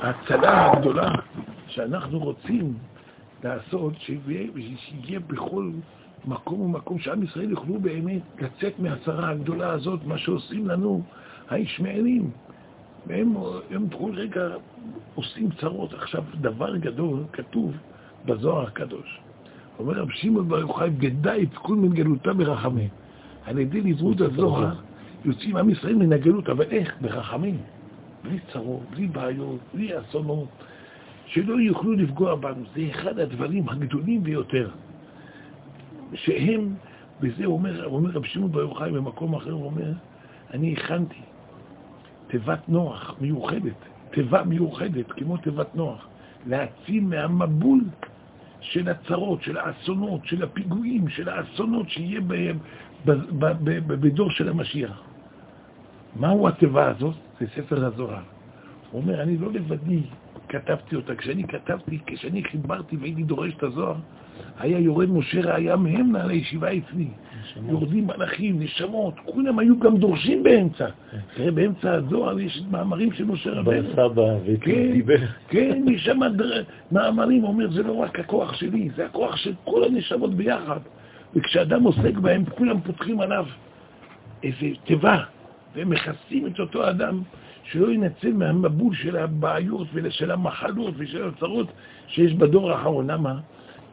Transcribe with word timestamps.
ההצלה 0.00 0.72
הגדולה 0.72 1.12
שאנחנו 1.66 2.18
רוצים 2.18 2.74
לעשות, 3.44 3.92
שיהיה 3.98 5.20
בכל 5.26 5.70
מקום 6.24 6.60
ומקום 6.60 6.98
שעם 6.98 7.22
ישראל 7.22 7.50
יוכלו 7.50 7.80
באמת 7.80 8.22
לצאת 8.40 8.78
מהצרה 8.78 9.30
הגדולה 9.30 9.70
הזאת, 9.70 10.04
מה 10.04 10.18
שעושים 10.18 10.68
לנו 10.68 11.02
הישמעאלים. 11.50 12.30
והם 13.06 13.34
הם 13.70 13.88
כל 13.88 14.10
רגע 14.14 14.48
עושים 15.14 15.50
צרות. 15.60 15.94
עכשיו, 15.94 16.24
דבר 16.40 16.76
גדול 16.76 17.20
כתוב 17.32 17.72
בזוהר 18.24 18.66
הקדוש. 18.66 19.20
אומר 19.78 19.94
רב 19.94 20.10
שמעון 20.10 20.48
בר 20.48 20.58
יוחאי, 20.58 20.90
גדע 20.90 21.42
את 21.42 21.54
כל 21.54 21.74
מנגלותה 21.74 22.32
ברחמים. 22.32 22.88
על 23.44 23.58
ידי 23.58 23.80
לימוד 23.80 24.22
הזוהר 24.22 24.74
יוצאים 25.24 25.56
עם 25.56 25.70
ישראל 25.70 25.94
מן 25.94 26.12
הגלות, 26.12 26.48
אבל 26.48 26.64
איך? 26.70 26.94
ברחמים. 27.00 27.58
בלי 28.22 28.38
צרות, 28.52 28.82
בלי 28.90 29.06
בעיות, 29.06 29.60
בלי 29.74 29.98
אסונות, 29.98 30.48
שלא 31.26 31.60
יוכלו 31.60 31.92
לפגוע 31.92 32.34
בנו. 32.34 32.64
זה 32.74 32.80
אחד 32.90 33.18
הדברים 33.18 33.68
הגדולים 33.68 34.22
ביותר. 34.22 34.70
שהם, 36.14 36.74
וזה 37.20 37.44
אומר, 37.44 37.84
אומר 37.84 38.10
רב 38.10 38.24
שמעון 38.24 38.52
בר 38.52 38.60
יוחאי 38.60 38.90
במקום 38.90 39.34
אחר, 39.34 39.52
הוא 39.52 39.64
אומר, 39.64 39.92
אני 40.54 40.72
הכנתי 40.72 41.20
תיבת 42.26 42.68
נוח 42.68 43.14
מיוחדת, 43.20 43.80
תיבה 44.10 44.42
מיוחדת, 44.44 45.12
כמו 45.12 45.36
תיבת 45.36 45.74
נוח, 45.74 46.08
להציל 46.46 47.04
מהמבול 47.04 47.80
של 48.60 48.88
הצרות, 48.88 49.42
של 49.42 49.56
האסונות, 49.56 50.26
של 50.26 50.42
הפיגועים, 50.42 51.08
של 51.08 51.28
האסונות 51.28 51.88
שיהיה 51.88 52.20
בהם 52.20 52.58
בדור 53.86 54.30
של 54.30 54.48
המשיח. 54.48 55.02
מהו 56.16 56.48
התיבה 56.48 56.88
הזאת? 56.88 57.14
זה 57.40 57.46
ספר 57.56 57.84
הזוהר. 57.84 58.22
הוא 58.90 59.02
אומר, 59.02 59.22
אני 59.22 59.38
לא 59.38 59.52
לבדי 59.52 60.00
כתבתי 60.48 60.96
אותה. 60.96 61.14
כשאני 61.14 61.44
כתבתי, 61.44 61.98
כשאני 62.06 62.44
חיברתי 62.44 62.96
והייתי 62.96 63.22
דורש 63.22 63.54
את 63.56 63.62
הזוהר, 63.62 63.94
היה 64.58 64.78
יורד 64.78 65.10
משה 65.10 65.40
ראיה 65.40 65.76
מהם 65.76 66.16
על 66.16 66.30
הישיבה 66.30 66.68
אצלי. 66.72 67.08
יורדים 67.68 68.06
מלאכים, 68.06 68.62
נשמות, 68.62 69.14
כולם 69.24 69.58
היו 69.58 69.78
גם 69.78 69.96
דורשים 69.96 70.42
באמצע. 70.42 70.86
כן. 70.86 71.18
תראה, 71.34 71.50
באמצע 71.50 71.92
הזוהר 71.92 72.40
יש 72.40 72.62
מאמרים 72.70 73.12
של 73.12 73.24
משה 73.24 73.50
רבנו. 73.50 73.88
בסבא, 73.88 74.36
ודיבר. 74.44 75.16
כן, 75.48 75.82
יש 75.88 76.04
שם 76.04 76.18
מאמרים, 76.92 77.44
אומר, 77.44 77.70
זה 77.70 77.82
לא 77.82 77.92
רק 77.92 78.20
הכוח 78.20 78.54
שלי, 78.54 78.90
זה 78.96 79.06
הכוח 79.06 79.36
של 79.36 79.52
כל 79.64 79.84
הנשמות 79.84 80.34
ביחד. 80.34 80.80
וכשאדם 81.36 81.82
עוסק 81.82 82.14
בהם, 82.14 82.44
כולם 82.44 82.80
פותחים 82.80 83.20
עליו 83.20 83.46
איזה 84.42 84.66
תיבה, 84.84 85.18
והם 85.74 85.90
מכסים 85.90 86.46
את 86.46 86.60
אותו 86.60 86.88
אדם, 86.88 87.22
שלא 87.64 87.92
ינצל 87.92 88.32
מהמבול 88.32 88.94
של 88.94 89.16
הבעיות 89.16 89.88
ושל 89.92 90.30
המחלות 90.30 90.94
ושל 90.96 91.28
הצרות 91.28 91.72
שיש 92.06 92.34
בדור 92.34 92.72
האחרון. 92.72 93.10
למה? 93.10 93.40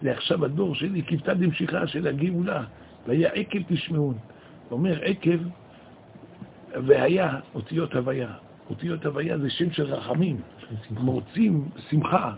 זה 0.02 0.12
עכשיו 0.12 0.46
הדור 0.46 0.76
של 0.76 1.02
כבתה 1.08 1.34
דמשיכה 1.34 1.88
של 1.88 2.08
הגאולה, 2.08 2.64
והיה 3.08 3.30
עקב 3.30 3.60
תשמעון. 3.68 4.18
אומר 4.72 5.00
עקב, 5.04 5.40
והיה 6.74 7.40
אותיות 7.56 7.96
הוויה. 7.96 8.30
אותיות 8.70 9.06
הוויה 9.06 9.38
זה 9.38 9.50
שם 9.50 9.72
של 9.72 9.84
רחמים, 9.84 10.38
מורצים 10.92 11.66
שמחה, 11.90 12.34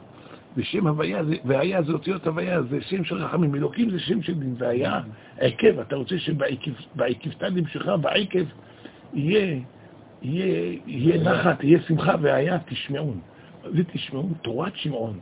ושם 0.58 0.88
הוויה, 0.88 1.24
זה, 1.24 1.36
והיה 1.46 1.84
זה 1.84 1.92
אותיות 1.92 2.28
הוויה, 2.28 2.62
זה 2.64 2.82
שם 2.82 3.04
של 3.04 3.16
רחמים, 3.16 3.56
אלוקים 3.56 3.90
זה 3.90 4.00
שם 4.00 4.22
של 4.22 4.40
דין, 4.40 4.56
והיה 4.58 5.02
עקב, 5.38 5.80
אתה 5.80 5.96
רוצה 5.96 6.18
שבעקבתא 6.18 7.50
דמשכה, 7.50 7.98
בעקב, 7.98 8.44
יהיה, 9.14 9.60
יהיה, 10.22 11.24
נחת, 11.24 11.64
יהיה 11.64 11.82
שמחה, 11.82 12.16
והיה 12.22 12.60
תשמעון. 12.66 13.20
זה 13.64 13.84
תשמעון, 13.84 14.34
תורת 14.42 14.76
שמעון. 14.76 15.20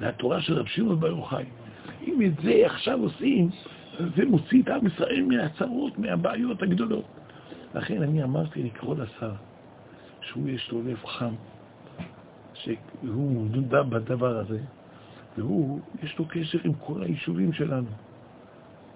זה 0.00 0.08
התורה 0.08 0.40
של 0.40 0.54
רב 0.54 0.66
שמעון 0.66 1.00
בר 1.00 1.06
יוחאי. 1.06 1.44
אם 2.06 2.22
את 2.26 2.42
זה 2.42 2.62
עכשיו 2.66 3.02
עושים, 3.02 3.50
זה 4.16 4.24
מוציא 4.24 4.62
את 4.62 4.68
עם 4.68 4.86
ישראל 4.86 5.22
מהצרות, 5.22 5.98
מהבעיות 5.98 6.62
הגדולות. 6.62 7.04
לכן 7.74 8.02
אני 8.02 8.22
אמרתי 8.22 8.62
לקרוא 8.62 8.94
לשר, 8.94 9.32
שהוא 10.20 10.48
יש 10.48 10.70
לו 10.72 10.82
לב 10.82 11.04
חם, 11.04 11.34
שהוא 12.54 13.46
מודע 13.50 13.82
בדבר 13.82 14.38
הזה, 14.38 14.58
והוא, 15.38 15.80
יש 16.02 16.18
לו 16.18 16.24
קשר 16.28 16.58
עם 16.64 16.72
כל 16.74 17.02
היישובים 17.02 17.52
שלנו. 17.52 17.88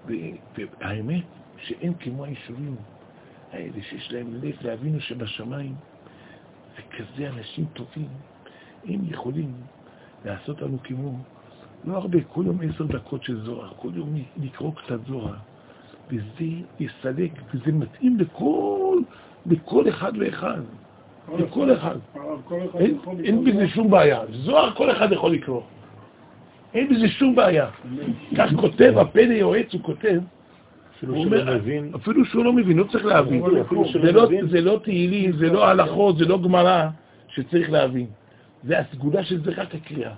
והאמת 0.06 1.25
שאין 1.59 1.94
כמו 1.94 2.25
היישובים 2.25 2.77
האלה 3.53 3.83
שיש 3.91 4.12
להם 4.12 4.27
לב 4.43 4.55
להבינו 4.62 5.01
שבשמיים 5.01 5.75
זה 6.77 6.83
כזה 6.97 7.29
אנשים 7.29 7.65
טובים, 7.73 8.09
הם 8.84 9.01
יכולים 9.11 9.53
לעשות 10.25 10.62
לנו 10.62 10.79
כמו, 10.84 11.19
לא 11.84 11.97
הרבה, 11.97 12.19
כל 12.33 12.43
יום 12.47 12.59
עשר 12.62 12.84
דקות 12.84 13.23
של 13.23 13.41
זוהר, 13.41 13.73
כל 13.77 13.89
יום 13.95 14.15
לקרוא 14.37 14.73
קצת 14.75 15.07
זוהר, 15.07 15.34
וזה 16.09 16.47
יסלק, 16.81 17.31
וזה 17.55 17.73
מתאים 17.73 18.19
לכל, 18.19 18.99
לכל 19.47 19.89
אחד 19.89 20.13
ואחד. 20.19 20.61
לכל 21.39 21.73
אחד. 21.73 21.97
אין 23.25 23.45
בזה 23.45 23.69
שום 23.69 23.91
בעיה. 23.91 24.21
זוהר 24.31 24.75
כל 24.75 24.91
אחד 24.91 25.13
יכול 25.13 25.33
לקרוא. 25.33 25.63
אין 26.75 26.89
בזה 26.89 27.09
שום 27.09 27.34
בעיה. 27.34 27.71
כך 28.37 28.51
כותב 28.61 28.95
הפלא 28.97 29.33
יועץ, 29.33 29.73
הוא 29.73 29.83
כותב, 29.83 30.21
אפילו 31.97 32.25
שהוא 32.25 32.45
לא 32.45 32.53
מבין, 32.53 32.77
לא 32.77 32.84
צריך 32.84 33.05
להבין. 33.05 33.41
לא- 34.12 34.27
זה 34.51 34.61
לא 34.61 34.81
תהילים, 34.84 35.33
זה 35.33 35.47
לא 35.53 35.69
הלכות, 35.69 36.19
זה 36.19 36.25
לא 36.25 36.43
גמרא 36.43 36.89
שצריך 37.29 37.71
להבין. 37.71 38.07
זה 38.65 38.79
הסגולה 38.79 39.25
של 39.25 39.43
זה 39.45 39.51
רק 39.57 39.75
הקריאה. 39.75 40.12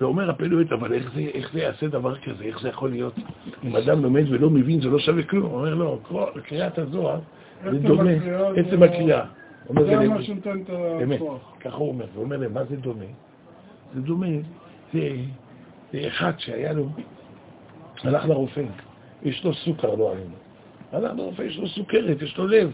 ואומר 0.00 0.30
הפלואט, 0.30 0.72
אבל 0.72 0.92
איך 0.92 1.12
זה, 1.14 1.20
איך 1.20 1.52
זה 1.52 1.60
יעשה 1.60 1.88
דבר 1.88 2.18
כזה? 2.18 2.44
איך 2.44 2.60
זה 2.60 2.68
יכול 2.68 2.90
להיות? 2.90 3.14
אם 3.64 3.76
אדם 3.76 4.02
לומד 4.02 4.24
ולא 4.30 4.50
מבין, 4.50 4.80
זה 4.80 4.88
לא 4.88 4.98
שווה 4.98 5.22
כלום. 5.22 5.50
הוא 5.50 5.58
אומר, 5.58 5.74
לא, 5.74 5.98
קריאת 6.44 6.78
הזוהר 6.78 7.20
זה 7.64 7.78
דומה, 7.78 8.10
עצם 8.56 8.82
הקריאה. 8.82 9.24
זה 9.68 10.08
מה 10.08 10.22
שנותן 10.22 10.60
את 10.60 10.70
הכוח. 11.14 11.52
ככה 11.60 11.76
הוא 11.76 11.88
אומר. 11.88 12.06
הוא 12.14 12.24
אומר 12.24 12.36
להם, 12.36 12.54
מה 12.54 12.64
זה 12.64 12.76
דומה? 12.76 13.04
זה 13.94 14.00
דומה, 14.00 14.26
זה, 14.94 15.10
זה 15.92 16.06
אחד 16.06 16.32
שהיה 16.38 16.72
לו, 16.72 16.88
הלך 18.04 18.24
לרופא, 18.24 18.62
יש 19.22 19.44
לו 19.44 19.54
סוכר, 19.54 19.94
לא 19.94 20.12
עלינו. 20.12 20.34
הלך 20.92 21.12
לרופא, 21.16 21.42
יש 21.42 21.58
לו 21.58 21.68
סוכרת, 21.68 22.22
יש 22.22 22.36
לו 22.38 22.46
לב. 22.46 22.70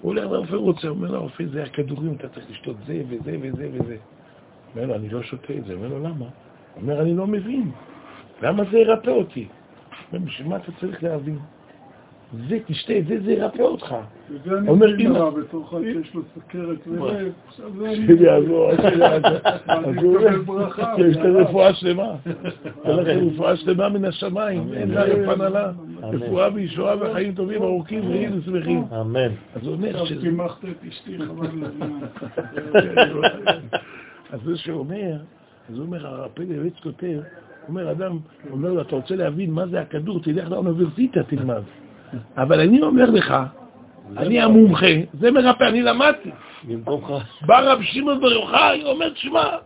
הוא 0.00 0.12
הולך 0.12 0.24
לרופא, 0.24 0.54
הוא 0.54 0.64
רוצה, 0.64 0.88
אומר 0.88 1.10
לרופא, 1.10 1.44
זה 1.52 1.62
הכדורים, 1.62 2.14
אתה 2.14 2.28
צריך 2.28 2.50
לשתות 2.50 2.76
זה 2.86 3.02
וזה 3.08 3.36
וזה 3.40 3.68
וזה. 3.72 3.96
אומר 4.74 4.86
לו, 4.86 4.94
אני 4.94 5.08
לא 5.08 5.22
שותה 5.22 5.52
את 5.58 5.64
זה. 5.64 5.74
אומר 5.74 5.88
לו, 5.88 5.98
למה? 5.98 6.26
אומר, 6.76 7.02
אני 7.02 7.14
לא 7.14 7.26
מבין. 7.26 7.70
למה 8.42 8.62
זה 8.70 8.78
ירפא 8.78 9.10
אותי? 9.10 9.48
אומר, 10.12 10.24
בשביל 10.26 10.48
מה 10.48 10.56
אתה 10.56 10.72
צריך 10.80 11.02
להבין? 11.02 11.38
זה, 12.48 12.58
תשתה 12.66 12.92
זה, 13.08 13.20
זה 13.24 13.32
ירפא 13.32 13.62
אותך. 13.62 13.94
וזה 14.30 14.58
אני 14.58 14.72
מבין 14.72 15.16
רע, 15.16 15.30
בתור 15.30 15.64
אחד 15.68 15.78
שיש 15.82 16.14
לו 16.14 16.22
סכרת 16.36 16.86
ולב, 16.86 17.32
עכשיו 17.46 17.70
זה 17.78 17.88
אני... 17.88 18.06
שיעזור, 18.06 18.70
אז 18.70 19.84
הוא 20.02 20.16
אומר, 20.16 21.06
יש 21.08 21.16
לך 21.16 21.24
רפואה 21.24 21.74
שלמה. 21.74 22.12
תן 22.82 22.96
לכם 22.96 23.28
רפואה 23.32 23.56
שלמה 23.56 23.88
מן 23.88 24.04
השמיים, 24.04 24.72
אין 24.72 24.90
לה 24.90 25.02
רפן 25.02 25.40
עלה. 25.40 25.72
רפואה 26.02 26.48
וישועה 26.54 26.96
וחיים 27.00 27.34
טובים, 27.34 27.62
ארוכים, 27.62 28.02
בריאים 28.02 28.38
ושמחים. 28.38 28.84
אמן. 29.00 29.30
אז 29.54 29.66
הוא 29.66 29.74
אומר 29.74 30.02
עכשיו 30.02 30.20
תימכת 30.20 30.64
את 30.64 30.88
אשתי, 30.88 31.18
חבל 31.18 31.46
לזמן. 31.46 31.98
אז 34.32 34.40
זה 34.44 34.56
שאומר, 34.56 35.16
אז 35.70 35.76
הוא 35.76 35.86
אומר, 35.86 36.06
הרפל 36.06 36.50
יועץ 36.50 36.74
כותב, 36.82 37.20
אומר, 37.68 37.90
אדם, 37.90 38.18
אומר 38.50 38.72
לו, 38.72 38.82
אתה 38.82 38.96
רוצה 38.96 39.16
להבין 39.16 39.50
מה 39.50 39.66
זה 39.66 39.80
הכדור, 39.80 40.20
תלך 40.22 40.50
לאוניברסיטה, 40.50 41.22
תלמד. 41.22 41.62
אבל 42.36 42.60
אני 42.60 42.82
אומר 42.82 43.10
לך, 43.10 43.34
אני 44.16 44.40
המומחה, 44.40 44.86
זה 45.20 45.30
מרפא, 45.30 45.64
אני 45.64 45.82
למדתי. 45.82 46.30
בא 47.46 47.60
רב 47.60 47.82
שמעון 47.82 48.20
בר 48.20 48.32
יוחאי, 48.32 48.84
אומר, 48.84 49.14
שמע, 49.14 49.56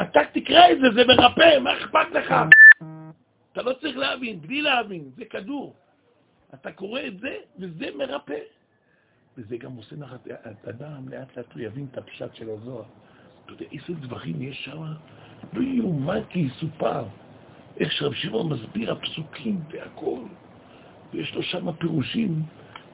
אתה 0.00 0.20
תקרא 0.32 0.70
את 0.72 0.78
זה, 0.78 0.86
זה 0.94 1.04
מרפא, 1.06 1.58
מה 1.58 1.72
אכפת 1.72 2.06
לך? 2.12 2.34
אתה 3.52 3.62
לא 3.62 3.72
צריך 3.80 3.96
להבין, 3.96 4.40
בלי 4.40 4.62
להבין, 4.62 5.10
זה 5.16 5.24
כדור. 5.24 5.74
אתה 6.54 6.72
קורא 6.72 7.00
את 7.06 7.18
זה, 7.18 7.36
וזה 7.58 7.86
מרפא. 7.98 8.38
וזה 9.38 9.56
גם 9.56 9.72
עושה 9.72 9.96
נחת, 9.96 10.28
אדם 10.68 11.08
לאט 11.08 11.36
לאט 11.36 11.52
הוא 11.54 11.62
יבין 11.62 11.86
את 11.92 11.98
הפשט 11.98 12.34
של 12.34 12.50
הזוהר. 12.50 12.84
אתה 13.44 13.52
יודע 13.52 13.64
איזה 13.72 14.00
דברים 14.00 14.42
יש 14.42 14.64
שם? 14.64 14.82
לא 15.52 15.62
יאומן 15.62 16.20
כי 16.28 16.38
יסופר. 16.38 17.04
איך 17.80 17.92
שרב 17.92 18.14
שמעון 18.14 18.52
מסביר 18.52 18.92
הפסוקים 18.92 19.60
והכל. 19.70 20.20
ויש 21.12 21.34
לו 21.34 21.42
שם 21.42 21.72
פירושים 21.72 22.42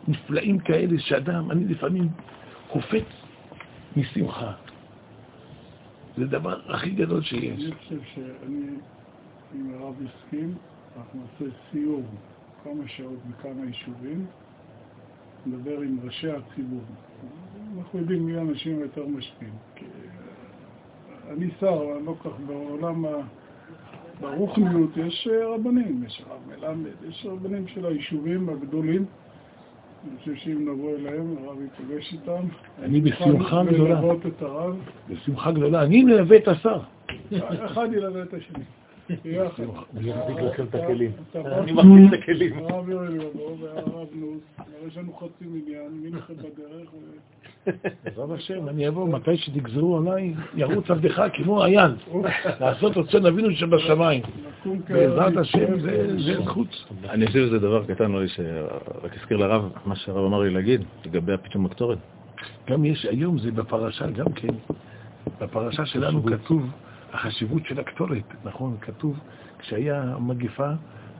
נפלאים 0.09 0.59
כאלה, 0.59 0.99
שאדם, 0.99 1.51
אני 1.51 1.65
לפעמים 1.65 2.09
קופץ 2.69 3.05
משמחה. 3.97 4.53
זה 6.17 6.23
הדבר 6.23 6.61
הכי 6.75 6.91
גדול 6.91 7.23
שיש. 7.23 7.65
אני 7.65 7.75
חושב 7.75 7.99
שאני, 8.15 8.67
אם 9.55 9.75
הרב 9.75 9.95
יסכים, 10.03 10.55
אנחנו 10.97 11.21
נעשה 11.21 11.57
סיור 11.71 12.03
כמה 12.65 12.89
שעות 12.89 13.19
בכמה 13.29 13.67
יישובים, 13.67 14.27
נדבר 15.47 15.81
עם 15.81 15.99
ראשי 16.05 16.31
הציבור. 16.31 16.83
אנחנו 17.79 17.99
יודעים 17.99 18.27
מי 18.27 18.37
האנשים 18.37 18.79
היותר 18.79 19.07
משפיעים. 19.07 19.55
אה, 19.77 19.83
אני 21.33 21.51
שר, 21.61 21.69
אבל 21.69 22.03
לא 22.05 22.15
כך 22.25 22.41
בעולם 22.47 23.05
ה... 23.05 23.09
ברוחניות 24.23 24.97
יש 24.97 25.29
אה, 25.33 25.55
רבנים, 25.55 26.05
יש 26.07 26.23
רב 26.31 26.41
מלמד, 26.49 26.91
יש 27.09 27.27
רבנים 27.31 27.69
של 27.69 27.87
היישובים 27.87 28.49
הגדולים. 28.49 29.05
אני 30.05 30.19
חושב 30.19 30.35
שאם 30.35 30.69
נבוא 30.69 30.91
אליהם, 30.97 31.35
הרב 31.39 31.57
ייפגש 31.61 32.13
איתם. 32.13 32.43
אני 32.83 33.01
בשמחה 33.01 33.65
גדולה. 33.65 33.99
הרב. 34.41 34.77
בשמחה 35.09 35.53
גדולה. 35.53 35.83
אני 35.83 36.05
מלווה 36.05 36.37
את 36.37 36.49
השר. 36.49 36.81
אחד 37.65 37.89
ילווה 37.93 38.23
את 38.23 38.35
השני. 38.35 38.65
אני 39.11 40.13
מחזיק 40.13 40.39
לכם 40.43 40.65
את 40.65 40.75
הכלים. 40.75 41.11
אני 41.35 41.73
מחזיק 41.73 42.09
את 42.09 42.19
הכלים. 42.23 42.59
הרב 42.59 42.89
יואל 42.89 43.17
יבוא 43.17 43.57
והרב 43.61 44.09
נוס, 44.15 44.67
יש 44.87 44.97
לנו 44.97 45.13
חצי 45.13 45.45
מיליון, 45.47 45.93
מי 45.93 46.11
לכם 46.11 46.35
בדרך? 46.35 46.91
בעזרת 48.05 48.31
השם, 48.31 48.69
אני 48.69 48.89
אבוא 48.89 49.09
מתי 49.09 49.37
שתגזרו 49.37 49.99
עליי, 49.99 50.35
ירוץ 50.55 50.91
עבדך 50.91 51.23
כמו 51.35 51.63
עיין. 51.63 51.91
לעשות 52.61 52.97
רצון 52.97 53.27
אבינו 53.27 53.51
שבשמיים. 53.51 54.23
בעזרת 54.89 55.37
השם 55.37 55.81
זה 55.81 56.17
זה 56.19 56.43
זכות. 56.45 56.87
אני 57.09 57.27
חושב 57.27 57.47
שזה 57.47 57.59
דבר 57.59 57.85
קטן, 57.85 58.15
אולי, 58.15 58.29
שרק 58.29 59.17
אזכיר 59.21 59.37
לרב 59.37 59.73
מה 59.87 59.97
שהרב 59.97 60.25
אמר 60.25 60.41
לי 60.41 60.51
להגיד, 60.51 60.85
לגבי 61.07 61.33
הפיתום 61.33 61.67
הקטורת. 61.67 61.99
גם 62.71 62.85
יש 62.85 63.07
היום, 63.07 63.39
זה 63.39 63.51
בפרשה 63.51 64.11
גם 64.11 64.33
כן, 64.33 64.55
בפרשה 65.41 65.87
שלנו 65.87 66.23
כתוב 66.25 66.63
החשיבות 67.13 67.63
של 67.67 67.81
הקטורת, 67.81 68.23
נכון? 68.45 68.77
כתוב, 68.81 69.19
כשהיה 69.59 70.03
המגפה, 70.03 70.69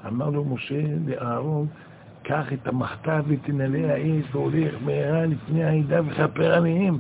אמר 0.09 0.31
לו 0.31 0.45
משה 0.45 0.75
לאהרון, 1.07 1.67
קח 2.23 2.53
את 2.53 2.67
המחטה 2.67 3.21
ותנעלה 3.27 3.95
האש 3.95 4.25
והולך 4.33 4.75
מהרה 4.85 5.27
לפני 5.27 5.65
העדה 5.65 6.01
וכפר 6.07 6.55
עליהם. 6.55 6.99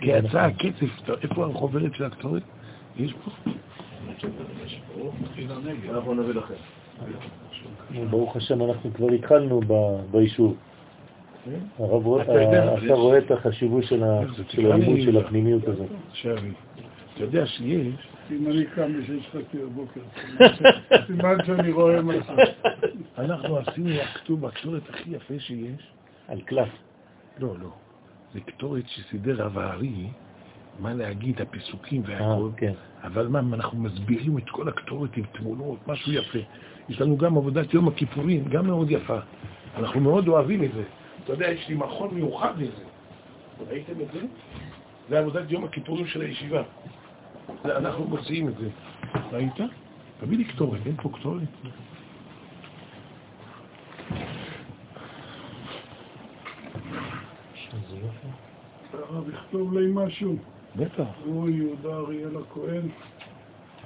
כי 0.00 0.06
יצא 0.10 0.38
הקצף, 0.40 0.86
איפה 1.22 1.46
החוברת 1.46 1.94
של 1.94 2.04
הקטורת? 2.04 2.42
יש 2.96 3.14
פה? 3.24 3.50
אנחנו 5.90 6.14
נביא 6.14 6.34
לכם. 6.34 6.54
ברוך 8.10 8.36
השם, 8.36 8.62
אנחנו 8.62 8.94
כבר 8.94 9.06
התחלנו 9.12 9.60
ביישוב. 10.10 10.56
הרב 11.78 12.06
רואה- 12.06 12.22
אתה 12.86 12.94
רואה 12.94 13.18
את 13.18 13.30
החשיבות 13.30 13.84
של 13.84 14.02
תקרא 14.48 14.72
הלימוד 14.74 14.94
לי- 14.96 15.04
של 15.04 15.16
הפנימיות 15.16 15.68
הזאת. 15.68 15.86
אתה 17.14 17.24
יודע 17.24 17.46
שיש, 17.46 17.94
אם 18.30 18.46
אני 18.46 18.64
קם 18.66 19.00
בשש 19.00 19.28
חצי 19.28 19.58
בבוקר, 19.58 20.00
סימן 21.06 21.36
שאני 21.46 21.72
רואה 21.72 22.02
משהו. 22.02 22.34
אנחנו 23.18 23.58
עשינו 23.58 23.90
הכתוב 23.90 24.46
הקטורת 24.46 24.82
הכי 24.90 25.10
יפה 25.10 25.34
שיש. 25.38 25.92
על 26.28 26.40
קלף. 26.40 26.68
לא, 27.38 27.54
לא. 27.60 27.68
זה 28.34 28.40
קטורת 28.40 28.88
שסידר 28.88 29.44
רב 29.44 29.58
הארי, 29.58 30.08
מה 30.80 30.94
להגיד, 30.94 31.40
הפסוקים 31.40 32.02
אה, 32.08 32.10
והכל. 32.10 32.50
כן. 32.56 32.72
אבל 33.02 33.26
מה, 33.28 33.38
אנחנו 33.38 33.78
מסבירים 33.78 34.38
את 34.38 34.50
כל 34.50 34.68
הקטורת 34.68 35.16
עם 35.16 35.24
תמונות, 35.32 35.78
משהו 35.88 36.12
יפה. 36.12 36.38
יש 36.88 37.00
לנו 37.00 37.16
גם 37.16 37.36
עבודת 37.36 37.74
יום 37.74 37.88
הכיפורים, 37.88 38.44
גם 38.48 38.66
מאוד 38.66 38.90
יפה. 38.90 39.18
אנחנו 39.76 40.00
מאוד 40.00 40.28
אוהבים 40.28 40.64
את 40.64 40.70
זה. 40.74 40.82
אתה 41.24 41.32
יודע, 41.32 41.50
יש 41.50 41.68
לי 41.68 41.74
מכון 41.74 42.14
מיוחד 42.14 42.52
לזה. 42.58 42.84
ראיתם 43.68 44.00
את 44.00 44.06
זה? 44.12 44.20
זה 45.08 45.18
עבודת 45.18 45.50
יום 45.50 45.64
הכיפורים 45.64 46.06
של 46.06 46.20
הישיבה. 46.20 46.62
זה, 47.66 47.76
אנחנו 47.76 48.04
מוציאים 48.04 48.48
את 48.48 48.54
זה. 48.58 48.68
ראית? 49.32 49.52
תביא 50.20 50.38
לי 50.38 50.44
קטורת, 50.44 50.80
אין 50.86 50.96
פה 51.02 51.10
קטורת. 51.12 51.42
הרב 58.92 59.28
יכתוב 59.34 59.78
לי 59.78 59.86
משהו. 59.94 60.36
בטח. 60.76 61.04
הוא 61.24 61.48
יהודה 61.48 61.96
אריאל 61.96 62.36
הכהן, 62.36 62.88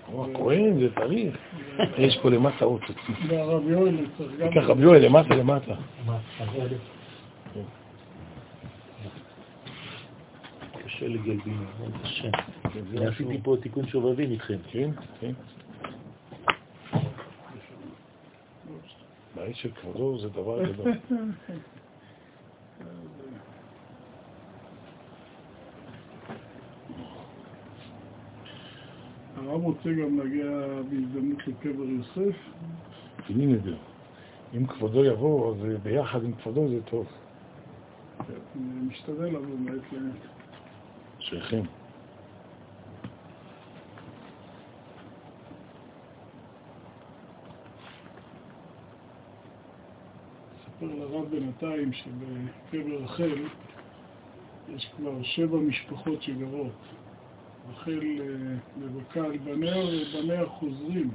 הוא 0.07 0.27
הכהן, 0.27 0.81
זה 0.81 0.89
צריך. 0.95 1.37
יש 2.07 2.19
פה 2.23 2.31
למטה 2.31 2.65
עוד. 2.65 2.81
והרב 3.29 3.69
יואל, 3.69 3.97
צריך 4.19 4.33
גם... 4.39 4.49
תיקח 4.49 4.65
רבי 4.65 4.83
יואל, 4.83 5.07
למטה, 5.07 5.35
למטה. 5.35 5.75
קשה 10.91 11.09
לגלבינו, 11.09 11.63
מאוד 11.79 11.93
קשה. 12.03 12.29
אני 12.65 13.07
עשיתי 13.07 13.39
פה 13.43 13.57
תיקון 13.63 13.87
שובבים 13.87 14.31
איתכם. 14.31 14.57
כן, 14.71 14.91
כן. 15.21 15.33
בית 19.35 19.57
של 19.57 19.71
כבודו 19.71 20.19
זה 20.19 20.29
דבר 20.29 20.73
גדול. 20.73 20.93
הרב 29.37 29.65
רוצה 29.65 29.93
גם 29.93 30.19
להגיע 30.19 30.45
בהזדמנות 30.91 31.47
לקבר 31.47 31.85
יוסף. 31.85 32.37
הנה 33.29 33.59
זה. 33.65 33.75
אם 34.57 34.67
כבודו 34.67 35.05
יבוא, 35.05 35.55
אז 35.55 35.59
ביחד 35.83 36.25
עם 36.25 36.33
כבודו 36.33 36.69
זה 36.69 36.83
טוב. 36.85 37.07
אני 38.29 38.87
משתדל 38.89 39.25
לבוא 39.25 39.59
מעת 39.59 39.93
לעת. 39.93 40.40
שייכים. 41.31 41.63
אספר 50.59 50.87
לרב 50.87 51.31
בינתיים 51.31 51.93
שבקבר 51.93 52.97
רחל 53.05 53.45
יש 54.69 54.91
כבר 54.97 55.23
שבע 55.23 55.57
משפחות 55.59 56.23
שגרות. 56.23 56.73
רחל 57.71 58.01
אה, 58.21 58.57
מבכה 58.77 59.21
על 59.21 59.39
בניה 59.39 59.77
ובניה 59.79 60.47
חוזרים. 60.47 61.11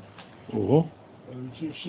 או, 0.54 0.86
אני 1.32 1.52
חושב 1.52 1.74
ש... 1.74 1.88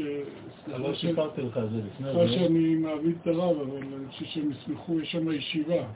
לא 0.67 0.95
סיפרתי 1.01 1.43
לך 1.43 1.57
את 1.57 1.71
זה 1.71 1.77
לפני 1.77 2.13
סליחה 2.13 2.29
שאני 2.29 2.75
מעביד 2.75 3.17
את 3.23 3.27
הרב, 3.27 3.61
אבל 3.61 3.77
אני 3.77 4.09
חושב 4.09 4.25
שהם 4.25 4.51
ישמחו, 4.51 5.01
יש 5.01 5.13
שם 5.13 5.33
ישיבה. 5.33 5.87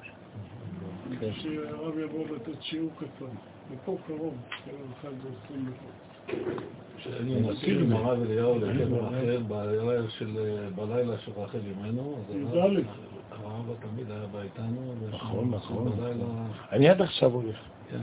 אני. 1.22 1.32
חושב 1.32 1.42
שהרב 1.42 1.98
יבוא 1.98 2.24
לתת 2.34 2.62
שיעור 2.62 2.90
קטן. 2.96 3.24
ופה 3.72 3.96
קרוב, 4.06 4.34
קרוב 4.64 4.92
אחד 5.00 5.08
זה 5.22 5.28
עשרים 5.44 5.64
דקות. 5.66 6.60
כשאני 6.96 7.40
מסכים 7.40 7.78
עם 7.80 7.92
הרב 7.92 8.22
אליהו 8.22 8.58
לקבר 8.58 9.04
רחל 9.04 9.42
בלילה 9.48 10.10
של 10.10 10.36
בלילה 10.74 11.18
של 11.18 11.32
רחל 11.36 11.58
אמנו, 11.80 12.16
אז 12.28 12.34
י"ד. 12.36 12.84
הרב- 13.30 13.74
תמיד 13.80 14.10
היה 14.10 14.26
בא 14.32 14.42
איתנו, 14.42 14.94
נכון, 15.10 15.50
נכון. 15.50 15.92
בלילה, 15.96 16.24
אני 16.72 16.88
עד 16.88 17.02
עכשיו 17.02 17.30
הולך. 17.32 17.56
כן. 17.90 18.00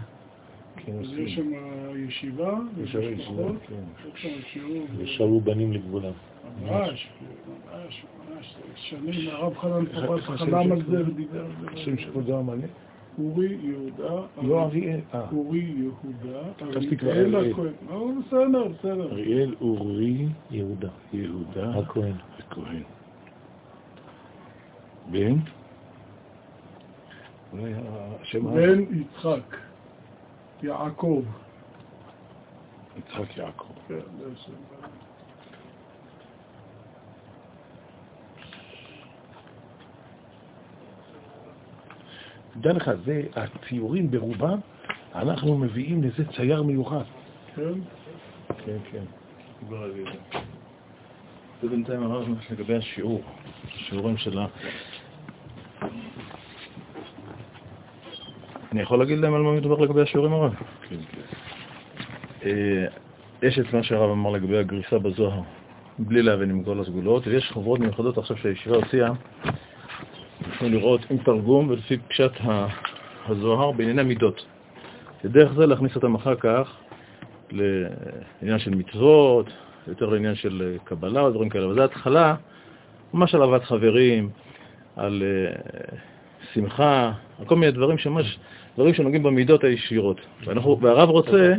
כן. 0.75 0.91
יש 1.01 1.35
שם 1.35 1.51
ישיבה, 1.95 2.53
יש 2.83 2.91
שם 2.91 2.99
ישיבה, 3.01 3.41
ומשפחות, 3.43 3.55
כן. 3.67 4.29
יש 5.01 5.17
שם 5.17 5.39
בנים 5.43 5.73
לגבולם. 5.73 6.11
ממש, 6.61 7.07
ממש, 7.73 8.05
ממש, 8.35 8.55
שנים, 8.75 9.29
הרב 9.29 9.57
חנן 9.57 9.85
פרס 9.85 10.23
חלם 10.23 10.71
על 10.71 10.81
זה? 10.89 11.01
ודיבר 11.07 11.39
על 11.45 11.51
זה. 11.61 11.67
השם 11.73 11.97
של 11.97 12.09
כבודו 12.11 12.39
המלא? 12.39 12.67
אורי 13.17 13.57
יהודה, 13.61 14.21
לא 14.41 14.63
אריאל, 14.63 14.99
אה, 15.13 15.29
אורי 15.31 15.59
יהודה, 15.59 16.39
חשבתי 16.71 16.97
כבר 16.97 17.11
אריאל. 17.11 17.51
הכהן. 17.51 17.73
לא, 17.89 18.11
בסדר, 18.19 18.67
בסדר. 18.67 19.11
אריאל 19.11 19.55
אורי 19.61 20.27
יהודה. 20.51 20.89
יהודה 21.13 21.79
הכהן. 21.79 22.13
הכהן. 22.39 22.83
בן? 25.11 25.35
בן 28.33 28.81
יצחק, 28.91 29.57
יעקב. 30.63 31.23
יצחק 32.97 33.37
יעקב. 33.37 33.73
כן, 33.87 33.95
זה. 34.19 34.51
תדע 42.61 42.73
לך, 42.73 42.91
זה, 43.05 43.21
הציורים 43.35 44.11
ברובם, 44.11 44.59
אנחנו 45.15 45.57
מביאים 45.57 46.03
לזה 46.03 46.25
צייר 46.35 46.63
מיוחד. 46.63 47.03
כן? 47.55 47.61
כן, 48.65 48.77
כן. 48.91 49.03
זה 51.61 51.69
בינתיים 51.69 52.03
הרב 52.03 52.27
לגבי 52.51 52.75
השיעור, 52.75 53.21
השיעורים 53.75 54.17
של 54.17 54.39
ה... 54.39 54.45
אני 58.71 58.81
יכול 58.81 58.99
להגיד 58.99 59.17
להם 59.19 59.33
על 59.33 59.41
מה 59.41 59.51
מדובר 59.51 59.79
לגבי 59.79 60.01
השיעורים 60.01 60.33
הרב? 60.33 60.53
כן, 60.89 60.95
כן. 61.11 61.21
אה, 62.43 62.85
יש 63.41 63.59
את 63.59 63.73
מה 63.73 63.83
שהרב 63.83 64.11
אמר 64.11 64.31
לגבי 64.31 64.57
הגריסה 64.57 64.99
בזוהר, 64.99 65.41
בלי 65.99 66.21
להבין 66.21 66.49
עם 66.49 66.63
כל 66.63 66.79
הסגולות, 66.79 67.27
ויש 67.27 67.51
חוברות 67.51 67.79
מיוחדות 67.79 68.17
עכשיו 68.17 68.37
שהישיבה 68.37 68.75
הוציאה, 68.75 69.11
יכולים 70.57 70.73
לראות 70.73 71.01
עם 71.09 71.17
תרגום 71.17 71.69
ולפי 71.69 71.97
פשט 71.97 72.31
הזוהר 73.25 73.71
בענייני 73.71 74.03
מידות. 74.03 74.45
ודרך 75.23 75.53
זה 75.53 75.65
להכניס 75.65 75.95
אותם 75.95 76.15
אחר 76.15 76.35
כך 76.35 76.77
לעניין 77.51 78.59
של 78.59 78.75
מצוות, 78.75 79.45
יותר 79.87 80.05
לעניין 80.05 80.35
של 80.35 80.61
אה, 80.61 80.79
קבלה 80.83 81.21
או 81.21 81.29
דברים 81.29 81.49
כאלה. 81.49 81.67
וזו 81.67 81.83
התחלה, 81.83 82.35
ממש 83.13 83.35
על 83.35 83.41
אהבת 83.41 83.63
חברים, 83.63 84.29
על 84.95 85.23
אה, 85.23 85.97
שמחה, 86.53 87.11
על 87.39 87.45
כל 87.45 87.55
מיני 87.55 87.71
דברים 87.71 87.97
שממש, 87.97 88.39
דברים 88.75 88.93
שנוגעים 88.93 89.23
במידות 89.23 89.63
הישירות. 89.63 90.21
ואנחנו, 90.45 90.79
והרב 90.81 91.09
רוצה 91.09 91.53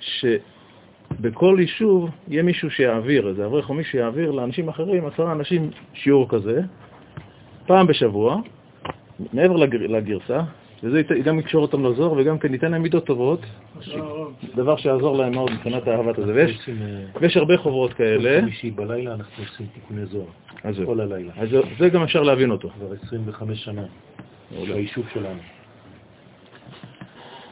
שבכל 0.00 1.56
יישוב 1.60 2.10
יהיה 2.28 2.42
מישהו 2.42 2.70
שיעביר, 2.70 3.28
איזה 3.28 3.46
אברך 3.46 3.68
או 3.68 3.74
מישהו 3.74 3.92
שיעביר 3.92 4.30
לאנשים 4.30 4.68
אחרים, 4.68 5.06
עשרה 5.06 5.32
אנשים, 5.32 5.70
שיעור 5.94 6.28
כזה, 6.28 6.62
פעם 7.66 7.86
בשבוע, 7.86 8.36
מעבר 9.32 9.56
לגר, 9.56 9.78
לגרסה, 9.78 10.40
וזה 10.82 11.02
גם 11.24 11.38
יקשור 11.38 11.62
אותם 11.62 11.84
לזוהר 11.86 12.12
וגם 12.12 12.38
כן 12.38 12.52
ייתן 12.52 12.70
להם 12.70 12.82
מידות 12.82 13.06
טובות, 13.06 13.40
דבר 14.56 14.76
שיעזור 14.76 15.16
להם 15.18 15.34
מאוד 15.34 15.50
מבחינת 15.52 15.88
אהבת 15.88 16.18
הזה. 16.18 16.34
ויש, 16.34 16.68
ויש 17.20 17.36
הרבה 17.36 17.56
חוברות 17.58 17.92
כאלה. 17.92 18.40
חמישי 18.42 18.70
בלילה 18.70 19.14
אנחנו 19.14 19.44
עושים 19.44 19.66
תיקוני 19.74 20.06
זוהר. 20.06 20.26
כל 20.86 21.00
הלילה. 21.00 21.32
אז 21.36 21.48
זה- 21.50 21.60
זה 21.78 21.88
גם 21.88 22.02
אפשר 22.02 22.22
להבין 22.22 22.50
אותו. 22.50 22.68
כבר 22.68 22.86
25 23.02 23.64
שנה. 23.64 23.82
ביישוב 24.66 25.04
שלנו. 25.14 25.38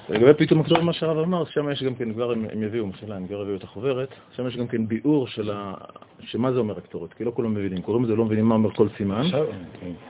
לגבי 0.08 0.34
פתאום 0.34 0.60
הקטור, 0.60 0.80
מה 0.80 0.92
שהרב 0.92 1.18
אמר, 1.18 1.44
שם 1.44 1.70
יש 1.70 1.82
גם 1.82 1.94
כן, 1.94 2.12
כבר 2.12 2.32
הם, 2.32 2.62
יביאו, 2.62 2.86
מחילה, 2.86 3.16
הם 3.16 3.26
כבר 3.26 3.42
יביאו 3.42 3.56
את 3.56 3.62
החוברת, 3.62 4.08
שם 4.36 4.46
יש 4.46 4.56
גם 4.56 4.66
כן 4.66 4.88
ביאור 4.88 5.26
של 5.26 5.50
ה... 5.50 5.74
שמה 6.20 6.52
זה 6.52 6.58
אומר 6.58 6.78
הקטורת, 6.78 7.12
כי 7.12 7.24
לא 7.24 7.32
כולם 7.34 7.54
מבינים, 7.54 7.82
קוראים 7.82 8.04
לזה, 8.04 8.16
לא 8.16 8.24
מבינים 8.24 8.44
מה 8.44 8.54
אומר 8.54 8.70
כל 8.70 8.88
סימן. 8.96 9.22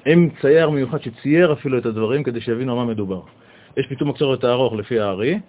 עם 0.07 0.29
צייר 0.41 0.71
מיוחד 0.71 1.03
שצייר 1.03 1.53
אפילו 1.53 1.79
את 1.79 1.87
הדברים 1.87 2.23
כדי 2.23 2.41
שיבינו 2.41 2.73
על 2.73 2.79
מה 2.79 2.93
מדובר. 2.93 3.21
יש 3.77 3.87
פתאום 3.87 4.11
הקטורת 4.11 4.45
הארוך 4.45 4.75
לפי 4.75 5.01
הארי, 5.01 5.41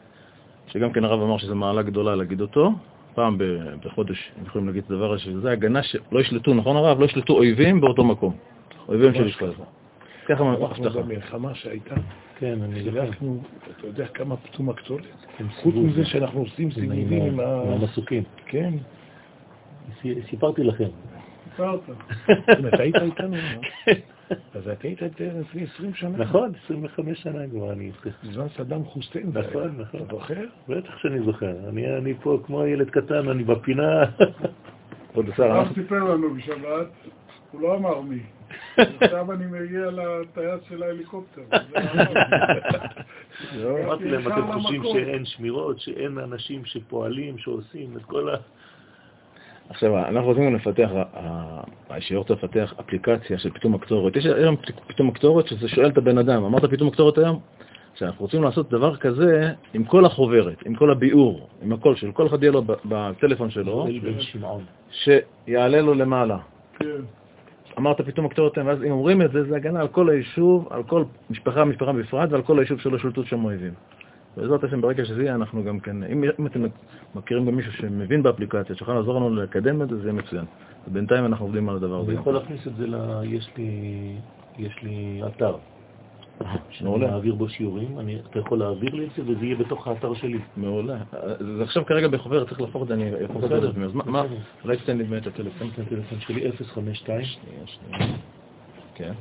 שגם 0.68 0.92
כן 0.92 1.04
הרב 1.04 1.22
אמר 1.22 1.38
שזו 1.38 1.56
מעלה 1.56 1.82
גדולה 1.82 2.16
להגיד 2.16 2.42
אותו, 2.42 2.72
פעם 3.14 3.38
בחודש 3.86 4.32
הם 4.38 4.46
יכולים 4.46 4.68
להגיד 4.68 4.84
את 4.86 4.92
הדבר 4.92 5.14
הזה, 5.14 5.22
שזה 5.22 5.52
הגנה 5.52 5.84
שלא 5.84 6.20
ישלטו, 6.20 6.54
נכון 6.54 6.76
הרב? 6.76 7.00
לא 7.00 7.06
ישלטו 7.06 7.34
אויבים 7.34 7.82
באותו 7.82 8.04
מקום. 8.04 8.36
אויבים 8.90 9.14
של 9.14 9.28
ישראל. 9.28 9.52
ככה 10.26 10.44
אנחנו 10.44 10.66
הבטחה. 10.66 11.02
במלחמה 11.02 11.56
שהייתה, 11.56 11.96
כן, 12.40 12.62
אני. 12.62 12.84
חילקנו, 12.84 13.42
אתה 13.78 13.88
יודע 13.88 14.08
כמה 14.08 14.38
פתום 14.38 14.70
הקטורת? 14.70 15.04
כן, 15.38 15.46
חוץ. 15.50 15.76
מזה 15.76 16.06
שאנחנו 16.06 16.40
עושים 16.40 16.72
סיבובים 16.72 17.24
עם 17.24 17.40
ה... 17.40 17.66
מהמסוקים. 17.66 18.24
כן. 18.46 18.74
סיפרתי 20.30 20.64
לכם. 20.64 20.88
סיפרת. 21.44 21.80
אם 22.60 22.68
אתה 22.68 22.82
היית 22.82 22.96
איתנו, 22.96 23.36
אז 24.54 24.68
אתה 24.68 24.88
היית 24.88 25.04
איתנו 25.04 25.42
לפני 25.42 25.64
20 25.76 25.94
שנה. 25.94 26.18
נכון, 26.18 26.52
25 26.66 27.24
שנה 27.24 27.48
כבר 27.52 27.74
אני 27.74 27.86
איתך. 27.86 28.08
בזמן 28.24 28.48
סדאם 28.58 28.86
חוסיין. 28.86 29.32
זה 29.32 29.40
נכון. 29.40 29.76
נכון. 29.78 30.00
אתה 30.00 30.16
זוכר? 30.16 30.46
בטח 30.70 30.98
שאני 30.98 31.20
זוכר. 31.26 31.70
אני 31.70 31.98
אני 31.98 32.14
פה 32.14 32.40
כמו 32.46 32.66
ילד 32.66 32.90
קטן, 32.90 33.30
אני 33.30 33.44
בפינה. 33.44 34.04
כבוד 35.12 35.30
השר. 35.30 35.64
סיפר 35.74 36.04
לנו 36.04 36.34
בשבת, 36.34 36.88
הוא 37.52 37.62
לא 37.62 37.76
אמר 37.76 38.02
מי. 38.02 38.20
עכשיו 38.78 39.32
אני 39.32 39.46
מגיע 39.46 39.86
לטייס 39.92 40.60
של 40.70 40.84
ההליקופטר. 40.84 41.42
זה 43.56 43.70
אמר. 43.70 43.84
אמרתי 43.86 44.10
להם, 44.10 44.28
אתם 44.28 44.52
חושבים. 44.52 44.84
שאין 44.84 45.26
שמירות, 45.26 45.80
שאין 45.80 46.18
אנשים 46.18 46.66
שפועלים, 46.66 47.38
שעושים 47.38 47.98
את 47.98 48.06
כל 48.06 48.30
ה... 48.30 48.36
עכשיו, 49.70 49.98
אנחנו 49.98 50.28
רוצים 50.28 50.56
לפתח, 50.56 50.90
ה- 51.14 51.62
הישיבה 51.90 52.20
רוצה 52.20 52.34
לפתח 52.34 52.74
אפליקציה 52.80 53.38
של 53.38 53.50
פתאום 53.50 53.76
הקטורת. 53.76 54.16
יש 54.16 54.26
היום 54.26 54.56
פתאום 54.88 55.10
הקטורת 55.10 55.48
שזה 55.48 55.68
שואל 55.68 55.88
את 55.90 55.98
הבן 55.98 56.18
אדם, 56.18 56.44
אמרת 56.44 56.66
פתאום 56.66 56.90
הקטורת 56.90 57.18
היום? 57.18 57.40
שאנחנו 57.96 58.26
רוצים 58.26 58.44
לעשות 58.44 58.70
דבר 58.70 58.96
כזה 58.96 59.52
עם 59.74 59.84
כל 59.84 60.06
החוברת, 60.06 60.66
עם 60.66 60.76
כל 60.76 60.92
הביאור, 60.92 61.50
עם 61.62 61.74
הכל, 61.74 61.96
של 61.96 62.12
כל 62.12 62.28
אחד 62.28 62.44
יהיה 62.44 62.52
לו 62.52 62.64
בטלפון 62.86 63.50
שלו. 63.50 63.88
שיעלה 64.92 65.82
לו 65.82 65.94
למעלה. 65.94 66.38
אמרת 67.78 68.02
פתאום 68.02 68.26
הקטורת 68.26 68.58
היום, 68.58 68.68
ואז 68.68 68.84
אם 68.84 68.92
אומרים 68.92 69.22
את 69.22 69.32
זה, 69.32 69.44
זה 69.44 69.56
הגנה 69.56 69.82
על 69.82 69.88
כל 69.88 70.10
היישוב, 70.10 70.68
על 70.70 70.84
כל 70.84 71.04
משפחה, 71.30 71.66
משפחה 71.66 71.94
בפרט, 71.94 72.32
ועל 72.32 72.42
כל 72.42 72.60
היישוב 72.60 72.80
שלא 72.80 72.98
שולטו 72.98 73.26
שם 73.26 73.46
אויבים. 73.46 73.74
בעזרת 74.38 74.64
השם, 74.64 74.82
ברגע 74.82 75.06
שזה 75.06 75.24
יהיה, 75.24 75.36
אנחנו 75.36 75.64
גם 75.64 75.80
כן, 75.80 76.04
אם, 76.04 76.24
אם 76.40 76.48
אתם 76.48 76.64
מכירים 77.16 77.46
גם 77.46 77.56
מישהו 77.56 77.72
שמבין 77.72 78.24
באפליקציה, 78.24 78.76
שיכול 78.76 78.96
לעזור 78.96 79.16
לנו 79.16 79.36
לקדם 79.36 79.82
את 79.82 79.90
זה, 79.90 79.96
זה 79.96 80.04
יהיה 80.04 80.14
מצוין. 80.14 80.46
ובינתיים 80.88 81.26
אנחנו 81.26 81.46
עובדים 81.46 81.70
על 81.70 81.76
הדבר 81.76 82.00
הזה. 82.00 82.12
אני 82.12 82.20
יכול 82.20 82.34
להכניס 82.34 82.68
את 82.68 82.76
זה 82.76 82.88
ל... 82.88 82.96
יש 83.24 83.50
לי... 83.58 83.70
יש 84.58 84.84
לי 84.84 85.22
אתר. 85.28 85.56
שאני 86.70 86.90
מעולה. 86.90 87.12
מעביר 87.12 87.36
בו 87.36 87.50
שיעורים, 87.50 88.00
אני, 88.00 88.20
אתה 88.20 88.40
יכול 88.40 88.60
להעביר 88.60 88.96
לי 88.96 89.06
את 89.06 89.10
זה 89.18 89.24
וזה 89.26 89.46
יהיה 89.46 89.56
בתוך 89.56 89.88
האתר 89.88 90.14
שלי. 90.14 90.40
מעולה. 90.58 90.98
זה 91.40 91.64
עכשיו 91.64 91.86
כרגע 91.86 92.08
בחוברת, 92.08 92.48
צריך 92.48 92.62
להפוך 92.62 92.84
את 92.84 92.88
זה, 92.88 92.94
אני 92.94 93.12
אהפוך 93.22 93.44
את 93.44 93.50
זה. 93.50 93.56
אז 93.86 93.94
מה-. 93.94 94.24
אולי 94.64 94.78
תתן 94.78 94.98
לי 94.98 95.04
באמת 95.04 95.22
את 95.22 95.28
הטלפון. 95.28 95.68
את 95.74 95.80
הטלפון 95.80 96.20
שלי 96.20 96.52
052 96.52 97.26
שנייה, 97.26 97.68
שנייה. 97.68 98.18
כן, 98.96 99.14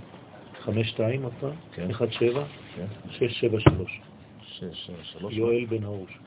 52 0.60 1.22
עוד 1.22 1.32
פעם, 1.40 1.50
כן. 1.74 1.92
17 1.92 2.44
כן. 2.76 2.86
673. 3.10 4.00
שש, 4.42 4.62
שש, 4.72 5.12
שלוש. 5.12 5.34
יואל 5.34 5.64
בן 5.64 5.84
הרוש. 5.84 6.18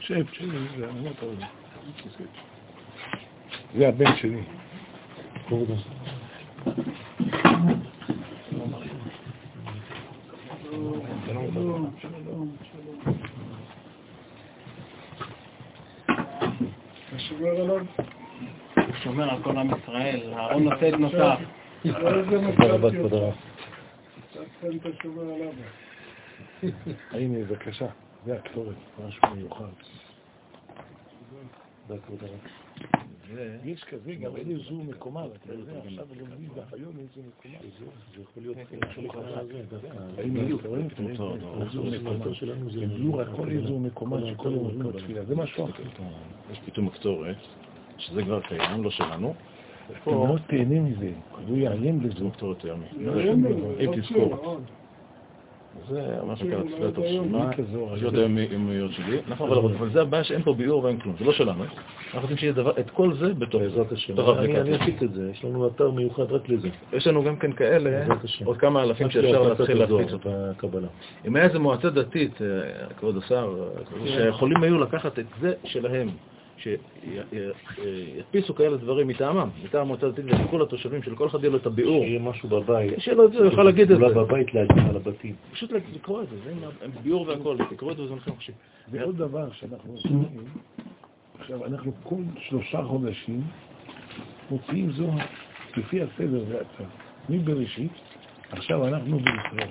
שב, 0.00 0.24
שב, 0.32 0.50
זה 0.78 0.88
אמרת. 0.88 1.24
זה 3.76 3.88
הבן 3.88 4.16
שלי. 4.16 4.42
הוא 5.48 5.66
שומר 19.02 19.30
על 19.30 19.42
כל 19.42 19.58
עם 19.58 19.70
ישראל, 19.78 20.34
נושא 20.60 20.88
את 20.88 20.94
נוסף. 20.94 21.38
הנה, 27.10 27.38
בבקשה. 27.44 27.86
זה 28.26 28.34
הקטורת, 28.34 28.74
משהו 29.06 29.34
מיוחד. 29.36 29.64
יש 33.64 33.84
כזה, 33.84 34.14
גם 34.14 34.36
אין 34.36 34.50
איזו 34.50 34.74
מקומה, 34.74 35.24
אתה 35.26 35.54
יודע, 35.54 35.72
עכשיו 35.86 36.06
לומדים 36.20 36.48
באחיון 36.54 36.92
איזו 36.98 37.20
מקומה. 37.28 37.58
זה 38.16 38.22
יכול 38.22 38.42
להיות 38.42 38.56
חלק 38.94 39.14
מהזה, 39.14 39.62
דווקא. 39.68 40.20
הנה, 40.20 40.40
אתה 40.60 40.68
רואה? 40.68 40.82
תראה, 40.88 41.06
איזו 43.50 43.78
מקומה. 43.78 44.16
הכל 44.16 44.26
שכל 44.30 44.48
אומרים 44.48 44.78
בתפילה, 44.78 45.24
זה 45.24 45.36
משהו 45.36 45.64
אחר. 45.64 45.82
יש 46.52 46.60
פתאום 46.64 46.86
הקטורת, 46.86 47.36
שזה 47.98 48.22
כבר 48.22 48.40
קיים, 48.40 48.82
לא 48.82 48.90
שלנו. 48.90 49.34
אתה 50.02 50.10
מאוד 50.10 50.40
תהנה 50.46 50.80
מזה, 50.80 51.12
והוא 51.46 51.58
יעיין 51.58 52.00
בזה. 52.00 52.26
הקטורת 52.26 52.64
ימי. 52.64 52.86
אם 53.80 54.00
תזכור. 54.00 54.60
זה 55.88 56.16
מה 56.26 56.36
שנקרא 56.36 56.62
תפילת 56.62 56.98
הרשימה, 56.98 57.50
השעות 57.92 58.14
היומיות 58.14 58.92
שלי. 58.92 59.20
נכון, 59.28 59.50
אבל 59.50 59.74
אבל 59.74 59.90
זה 59.90 60.02
הבעיה 60.02 60.24
שאין 60.24 60.42
פה 60.42 60.54
ביאור 60.54 60.84
ואין 60.84 61.00
כלום, 61.00 61.14
זה 61.18 61.24
לא 61.24 61.32
שלנו. 61.32 61.64
אנחנו 61.64 62.20
רוצים 62.20 62.36
שיהיה 62.36 62.54
את 62.80 62.90
כל 62.90 63.14
זה 63.14 63.34
בתוך 63.34 63.62
בעזרת 63.62 63.92
השם. 63.92 64.12
בתוך 64.12 64.38
אני 64.38 64.58
האפליקציה. 64.58 64.84
אפיק 64.84 65.02
את 65.02 65.12
זה, 65.12 65.30
יש 65.30 65.44
לנו 65.44 65.66
אתר 65.68 65.90
מיוחד 65.90 66.32
רק 66.32 66.48
לזה. 66.48 66.68
יש 66.92 67.06
לנו 67.06 67.24
גם 67.24 67.36
כן 67.36 67.52
כאלה. 67.52 68.06
עוד 68.44 68.56
כמה 68.56 68.82
אלפים 68.82 69.10
שאפשר 69.10 69.42
להתחיל 69.42 69.78
להפיץ 69.78 70.12
אותם. 70.12 70.30
אם 71.26 71.36
היה 71.36 71.44
איזה 71.44 71.58
מועצה 71.58 71.90
דתית, 71.90 72.42
אה, 72.42 72.46
כבוד 72.98 73.16
השר, 73.16 73.68
אה, 73.76 74.06
שיכולים 74.06 74.62
היו 74.62 74.78
לקחת 74.78 75.18
את 75.18 75.26
זה 75.40 75.52
שלהם, 75.64 76.08
שידפיסו 77.76 78.54
כאלה 78.54 78.76
דברים 78.76 79.08
מטעמם, 79.08 79.48
מטעם 79.64 79.80
המועצה 79.80 80.06
הדתית 80.06 80.24
ויקחו 80.24 80.58
לתושבים, 80.58 81.02
שלכל 81.02 81.26
אחד 81.26 81.38
יהיה 81.38 81.50
לו 81.50 81.56
את 81.56 81.66
הביאור. 81.66 82.04
שיהיה 82.04 82.20
משהו 82.20 82.48
בבית. 82.48 82.92
שיהיה 82.98 83.16
לו 83.16 83.26
את 83.26 83.32
זה, 83.32 83.38
הוא 83.38 83.46
יוכל 83.46 83.62
להגיד 83.62 83.92
את 83.92 83.98
אולי 83.98 84.08
זה. 84.08 84.14
בבית 84.14 84.54
להגיד 84.54 84.84
על 84.90 84.96
הבתים. 84.96 85.34
פשוט 85.52 85.72
לקרוא 85.72 86.22
את 86.22 86.28
זה, 86.28 86.36
זה 86.44 86.52
עם 86.84 86.90
ביאור 87.02 87.28
והכל, 87.28 87.56
תקראו 87.70 87.92
את 87.92 87.96
זה 87.96 88.02
וזה 88.02 88.14
לכם 88.14 88.30
חופשי. 88.30 88.52
ועוד 88.88 89.16
דבר 89.16 89.52
שאנחנו 89.52 89.92
עושים, 89.92 90.24
עכשיו 91.38 91.66
אנחנו 91.66 91.92
כל 92.02 92.22
שלושה 92.38 92.82
חודשים 92.82 93.42
מוציאים 94.50 94.90
זוהר 94.92 95.18
לפי 95.76 96.02
הסדר 96.02 96.44
והצו. 96.48 96.84
מבראשית, 97.28 97.92
עכשיו 98.50 98.88
אנחנו 98.88 99.18
בישראל. 99.18 99.70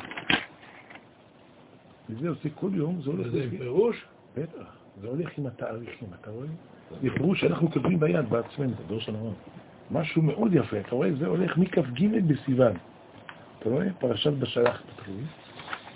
וזה 2.10 2.30
עושה 2.30 2.50
כל 2.56 2.70
יום, 2.74 3.02
זה 3.02 3.10
הולך 3.10 3.28
לפי... 3.34 3.58
פירוש? 3.58 4.06
בטח, 4.38 4.78
זה 5.02 5.08
הולך 5.08 5.38
עם 5.38 5.46
התאריכים, 5.46 6.08
אתה 6.22 6.32
רואה? 6.32 6.48
זה 7.02 7.10
פירוש 7.14 7.42
שאנחנו 7.42 7.72
כותבים 7.72 8.00
ביד 8.00 8.30
בעצמנו. 8.30 8.70
זה 8.70 8.84
דור 8.88 9.00
של 9.00 9.16
הרב. 9.16 9.34
משהו 9.92 10.22
מאוד 10.22 10.54
יפה, 10.54 10.80
אתה 10.80 10.96
רואה? 10.96 11.14
זה 11.14 11.28
הולך 11.28 11.58
מכ"ג 11.58 12.08
בסיוון. 12.28 12.74
אתה 13.60 13.70
רואה? 13.70 13.86
פרשת 14.00 14.34
בשלח 14.34 14.82
תתחיל. 14.96 15.24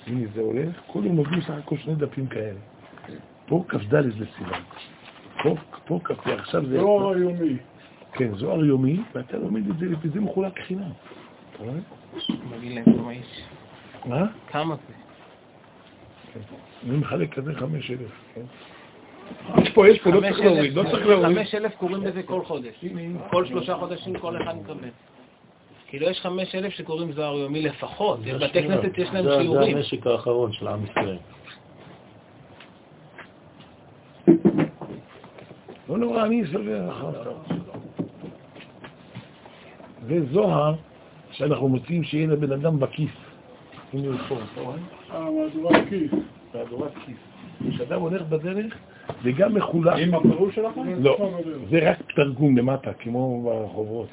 הנה 0.07 0.27
זה 0.35 0.41
הולך, 0.41 0.81
כל 0.87 1.05
יום 1.05 1.15
נותנים 1.15 1.41
סך 1.41 1.49
הכל 1.49 1.77
שני 1.77 1.95
דפים 1.95 2.27
כאלה. 2.27 2.59
פה 3.45 3.63
כ"ד 3.67 3.95
בסיוון. 3.95 4.61
פה, 5.43 5.55
פה 5.85 5.99
כ"ד, 6.03 6.29
עכשיו 6.29 6.65
זה... 6.65 6.79
זוהר 6.79 7.13
היומי. 7.13 7.57
כן, 8.13 8.35
זוהר 8.35 8.65
יומי, 8.65 8.99
ואתה 9.15 9.37
לומד 9.37 9.69
את 9.69 9.77
זה, 9.79 9.85
וזה 10.01 10.19
מחולק 10.19 10.59
חינם. 10.59 10.91
אתה 11.49 11.63
רואה? 11.63 11.73
מגיד 12.57 12.71
להם 12.71 12.97
כמה 12.97 13.11
איש. 13.11 13.43
מה? 14.05 14.25
כמה 14.47 14.75
זה? 14.75 14.93
אני 16.83 16.97
מחלק 16.97 17.33
כזה 17.33 17.53
חמש 17.55 17.91
אלף, 17.91 18.11
כן? 18.35 18.41
יש 19.63 19.69
פה, 19.73 19.89
יש 19.89 19.99
פה, 20.01 20.09
לא 20.09 20.19
צריך 20.19 20.39
להוריד, 20.39 20.73
לא 20.73 20.83
צריך 20.83 21.07
להוריד. 21.07 21.37
חמש 21.37 21.55
אלף 21.55 21.75
קוראים 21.75 22.03
בזה 22.03 22.23
כל 22.23 22.45
חודש. 22.45 22.85
כל 23.31 23.45
שלושה 23.45 23.75
חודשים 23.75 24.19
כל 24.19 24.41
אחד 24.41 24.57
מקבל. 24.57 24.89
כאילו 25.87 26.09
יש 26.09 26.21
חמש 26.21 26.55
אלף 26.55 26.73
שקוראים 26.73 27.11
זוהר 27.11 27.37
יומי 27.37 27.61
לפחות. 27.61 28.19
יש 28.25 28.43
בתי 28.43 28.63
כנסת 28.63 28.97
יש 28.97 29.09
להם 29.13 29.25
שיעורים. 29.25 29.71
זה 29.71 29.77
המשק 29.77 30.07
האחרון 30.07 30.53
של 30.53 30.67
עם 30.67 30.79
ישראל. 30.85 31.17
לא 35.89 35.97
נורא, 35.97 36.25
אני 36.25 36.43
אחר 36.89 37.11
כך. 37.23 37.53
זה 40.07 40.25
זוהר 40.31 40.75
שאנחנו 41.31 41.67
מוצאים 41.67 42.03
שיהיה 42.03 42.27
לבן 42.27 42.51
אדם 42.51 42.79
בכיס. 42.79 43.11
הנה 43.93 44.07
הוא 44.07 44.17
פה, 44.27 44.35
אתה 44.53 44.61
רואה? 44.61 44.75
אה, 45.11 45.29
מהדורת 45.31 45.89
כיס. 45.89 46.11
מהדורת 46.53 46.91
כיס. 47.05 47.17
כשאדם 47.69 48.01
הולך 48.01 48.21
בדרך, 48.21 48.77
זה 49.23 49.31
גם 49.31 49.55
מחולק. 49.55 49.93
עם 49.99 50.13
הפירוש 50.13 50.55
שלכם? 50.55 50.81
לא, 51.03 51.39
זה 51.69 51.89
רק 51.91 51.97
תרגום 52.15 52.57
למטה, 52.57 52.93
כמו 52.93 53.41
ברחובות. 53.43 54.07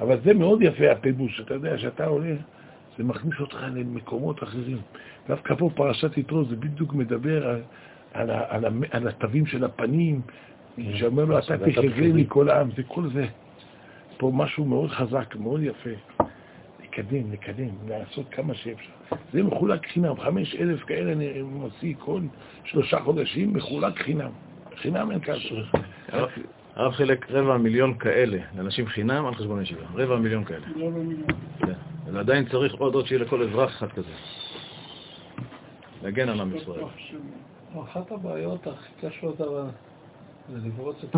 אבל 0.00 0.18
זה 0.24 0.34
מאוד 0.34 0.62
יפה 0.62 0.90
הפירוש, 0.90 1.40
אתה 1.40 1.54
יודע, 1.54 1.78
שאתה 1.78 2.06
הולך, 2.06 2.38
זה 2.98 3.04
מכניס 3.04 3.40
אותך 3.40 3.66
למקומות 3.74 4.42
אחרים. 4.42 4.78
דווקא 5.28 5.54
פה 5.54 5.70
פרשת 5.74 6.18
יתרו 6.18 6.44
זה 6.44 6.56
בדיוק 6.56 6.94
מדבר 6.94 7.48
על, 7.48 7.60
על, 8.12 8.30
על, 8.30 8.64
על 8.90 9.08
התווים 9.08 9.46
של 9.46 9.64
הפנים, 9.64 10.20
שאומר 10.94 11.24
לו, 11.24 11.38
אתה 11.38 11.58
תחווה 11.58 11.88
בחזי." 11.88 12.12
מכל 12.12 12.50
העם, 12.50 12.70
זה 12.76 12.82
כל 12.82 13.08
זה. 13.14 13.26
פה 14.16 14.32
משהו 14.34 14.64
מאוד 14.64 14.90
חזק, 14.90 15.36
מאוד 15.36 15.62
יפה. 15.62 15.90
לקדם, 16.98 17.32
לקדם, 17.32 17.88
לעשות 17.88 18.26
כמה 18.30 18.54
שאפשר. 18.54 18.90
זה 19.32 19.42
מחולק 19.42 19.86
חינם, 19.86 20.20
חמש 20.20 20.54
אלף 20.54 20.80
כאלה 20.84 21.12
אני 21.12 21.42
מוציא 21.42 21.94
כל 21.98 22.20
שלושה 22.64 23.00
חודשים, 23.00 23.52
מחולק 23.52 23.98
חינם. 23.98 24.30
חינם 24.76 25.10
אין 25.10 25.20
כזה. 25.20 25.38
הרב- 26.76 26.92
חילק 26.94 27.30
רבע 27.30 27.56
מיליון 27.56 27.98
כאלה 27.98 28.38
לאנשים 28.56 28.86
חינם 28.86 29.26
על 29.26 29.34
חשבון 29.34 29.58
הישיבה. 29.58 29.82
רבע 29.94 30.16
מיליון 30.16 30.44
כאלה. 30.44 30.66
לא 30.76 30.90
במיליון. 30.90 31.26
כן. 31.58 31.72
ועדיין 32.12 32.48
צריך 32.48 32.74
עוד 32.74 32.94
עוד 32.94 33.06
שיהיה 33.06 33.22
לכל 33.24 33.42
אזרח 33.42 33.70
אחד 33.70 33.88
כזה. 33.92 34.10
להגן 36.02 36.28
על 36.28 36.40
עם 36.40 36.56
ישראל. 36.56 36.80
אחת 37.84 38.12
הבעיות 38.12 38.66
הכי 38.66 38.92
קשות 39.06 39.40
אבל 39.40 39.64
זה 40.52 40.68
לפרוץ 40.68 40.96
את 41.04 41.16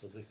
צודק. 0.00 0.24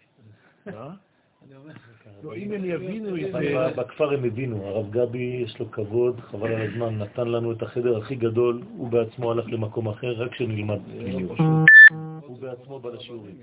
לא, 2.24 2.36
אם 2.36 2.52
הם 2.52 2.66
יבינו 2.66 3.18
את 3.18 3.32
זה... 3.32 3.74
בכפר 3.78 4.14
הם 4.14 4.24
הבינו, 4.26 4.66
הרב 4.66 4.92
גבי 4.92 5.42
יש 5.46 5.60
לו 5.60 5.72
כבוד, 5.72 6.20
חבל 6.20 6.52
על 6.52 6.62
הזמן, 6.62 6.98
נתן 6.98 7.28
לנו 7.28 7.52
את 7.52 7.62
החדר 7.64 7.98
הכי 7.98 8.16
גדול, 8.16 8.62
הוא 8.78 8.90
בעצמו 8.90 9.32
הלך 9.32 9.46
למקום 9.48 9.90
אחר, 9.90 10.12
רק 10.12 10.36
שנלמד 10.36 10.80
פנימיות. 10.86 11.40
הוא 12.22 12.40
בעצמו 12.40 12.80
בא 12.80 12.90
לשיעורים. 12.90 13.36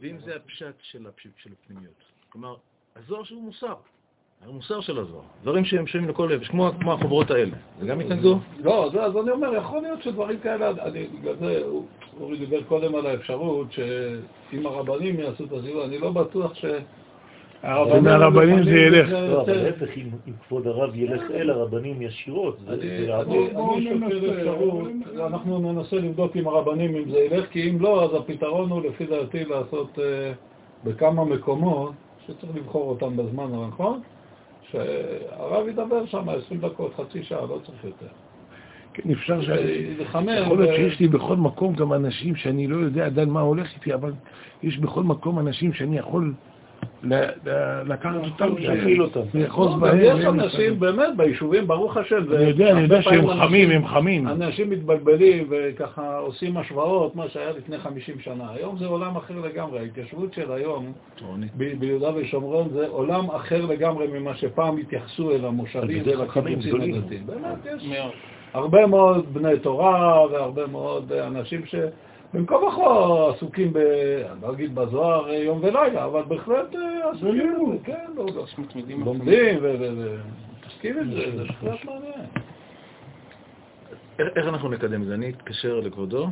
ואם 0.00 0.18
זה 0.24 0.36
הפשט 0.36 0.74
של, 0.82 1.06
הפנימיות. 1.52 1.94
כלומר, 2.28 2.56
הזוהר 2.96 3.24
שהוא 3.24 3.42
מוסר. 3.42 3.74
המוסר 4.46 4.80
של 4.80 4.98
הזוהר. 4.98 5.24
דברים 5.42 5.64
שהם 5.64 5.86
שומעים 5.86 6.10
לכל 6.10 6.36
נפש, 6.36 6.48
כמו, 6.48 6.70
החוברות 6.92 7.30
האלה. 7.30 7.56
זה 7.80 7.86
גם 7.86 8.00
התנגדו? 8.00 8.38
לא, 8.58 8.88
זה, 8.92 9.02
אז 9.02 9.16
אני 9.16 9.30
אומר, 9.30 9.54
יכול 9.54 9.82
להיות 9.82 10.02
שדברים 10.02 10.40
כאלה, 10.40 10.70
אני, 10.70 11.06
בגלל 11.06 11.36
זה, 11.36 11.62
הוא- 11.64 11.86
אורי 12.20 12.38
דיבר 12.38 12.62
קודם 12.62 12.94
על 12.94 13.06
האפשרות 13.06 13.72
שאם 13.72 14.66
הרבנים 14.66 15.20
יעשו 15.20 15.44
את 15.44 15.52
הזיהוי, 15.52 15.84
אני 15.84 15.98
לא 15.98 16.10
בטוח 16.10 16.54
ש... 16.54 16.64
הרבנים 17.62 18.64
זה 18.64 18.70
ילך. 18.70 19.08
לא, 19.08 19.42
אבל 19.42 19.56
להפך, 19.56 19.96
אם 19.96 20.32
כבוד 20.48 20.66
הרב 20.66 20.96
ילך 20.96 21.22
אל 21.34 21.50
הרבנים 21.50 22.02
ישירות, 22.02 22.58
זה 22.66 23.06
יעבור. 23.08 24.88
אנחנו 25.26 25.72
ננסה 25.72 25.96
לבדוק 25.96 26.36
עם 26.36 26.48
הרבנים 26.48 26.96
אם 26.96 27.10
זה 27.10 27.18
ילך, 27.18 27.46
כי 27.50 27.70
אם 27.70 27.80
לא, 27.80 28.04
אז 28.04 28.14
הפתרון 28.14 28.70
הוא 28.70 28.82
לפי 28.82 29.06
דעתי 29.06 29.44
לעשות 29.44 29.98
אה, 29.98 30.32
בכמה 30.84 31.24
מקומות, 31.24 31.92
שצריך 32.26 32.56
לבחור 32.56 32.90
אותם 32.90 33.16
בזמן 33.16 33.46
הנכון, 33.54 34.00
שהרב 34.70 35.68
ידבר 35.68 36.06
שם 36.06 36.28
20 36.28 36.60
דקות, 36.60 36.94
חצי 36.94 37.22
שעה, 37.22 37.40
לא 37.40 37.60
צריך 37.66 37.84
יותר. 37.84 38.06
כן, 38.94 39.10
אפשר 39.10 39.42
ש... 39.42 39.48
לחמם. 39.98 40.28
יכול 40.42 40.58
להיות 40.58 40.70
ו- 40.70 40.76
שיש 40.76 41.00
לי 41.00 41.08
בכל 41.08 41.36
מקום 41.36 41.74
גם 41.74 41.92
אנשים 41.92 42.36
שאני 42.36 42.66
לא 42.66 42.76
יודע 42.76 43.06
עדיין 43.06 43.30
מה 43.30 43.40
הולך 43.40 43.74
איתי, 43.74 43.94
אבל 43.94 44.12
יש 44.62 44.78
בכל 44.78 45.02
מקום 45.02 45.38
אנשים 45.38 45.72
שאני 45.72 45.98
יכול 45.98 46.32
לקחת 47.86 48.14
אותם, 48.24 48.54
להפעיל 48.58 49.02
אותם. 49.02 49.20
לאחוז 49.34 49.70
לא, 49.70 49.76
בהם. 49.76 49.98
יש 50.02 50.24
אנשים. 50.24 50.80
באמת 50.80 51.08
ביישובים, 51.16 51.66
ברוך 51.66 51.96
השם. 51.96 52.16
אני 52.36 52.44
יודע, 52.44 52.70
אני 52.70 52.80
יודע 52.80 53.02
שהם 53.02 53.26
חמים, 53.26 53.42
אנשים- 53.42 53.70
הם 53.70 53.86
חמים. 53.86 54.28
אנשים 54.28 54.70
מתבלבלים 54.70 55.46
וככה 55.50 56.18
עושים 56.18 56.56
השוואות, 56.56 57.16
מה 57.16 57.28
שהיה 57.28 57.50
לפני 57.58 57.78
50 57.78 58.18
שנה. 58.20 58.44
היום 58.54 58.76
זה 58.78 58.86
עולם 58.86 59.16
אחר 59.16 59.34
לגמרי. 59.44 59.78
ההתיישבות 59.78 60.32
של 60.34 60.52
היום 60.52 60.92
ביהודה 61.78 62.10
ושומרון 62.16 62.68
זה 62.72 62.86
עולם 62.88 63.30
אחר 63.30 63.66
לגמרי 63.66 64.06
ממה 64.06 64.34
שפעם 64.34 64.76
התייחסו 64.78 65.30
אל 65.30 65.44
המושבים 65.44 66.02
ולקיבוצים. 66.06 66.94
הדתיים. 66.94 67.26
באמת, 67.26 67.66
יש. 67.76 67.90
הרבה 68.54 68.86
מאוד 68.86 69.34
בני 69.34 69.58
תורה 69.58 70.26
והרבה 70.32 70.66
מאוד 70.66 71.12
אנשים 71.12 71.60
שבין 72.32 72.46
כה 72.46 72.54
וכה 72.54 73.30
עסוקים, 73.34 73.72
ב... 73.72 73.76
אני 73.76 74.42
לא 74.42 74.52
אגיד 74.52 74.74
בזוהר 74.74 75.30
אה, 75.30 75.34
יום 75.34 75.58
ולילה, 75.62 76.04
אבל 76.04 76.22
בהחלט 76.28 76.74
אה, 76.74 77.10
עסוקים 77.10 77.78
כן, 77.84 78.04
לא, 78.16 78.26
לא. 78.34 78.44
לומדים 79.04 79.58
ומתעסקים 79.62 80.98
עם 80.98 81.10
זה, 81.10 81.36
זה 81.36 81.44
בהחלט 81.44 81.84
מעניין. 81.84 82.26
איך, 84.18 84.46
אנחנו 84.46 84.68
נקדם 84.68 85.02
את 85.02 85.06
זה? 85.06 85.14
אני 85.14 85.30
אתקשר 85.30 85.80
לכבודו 85.80 86.26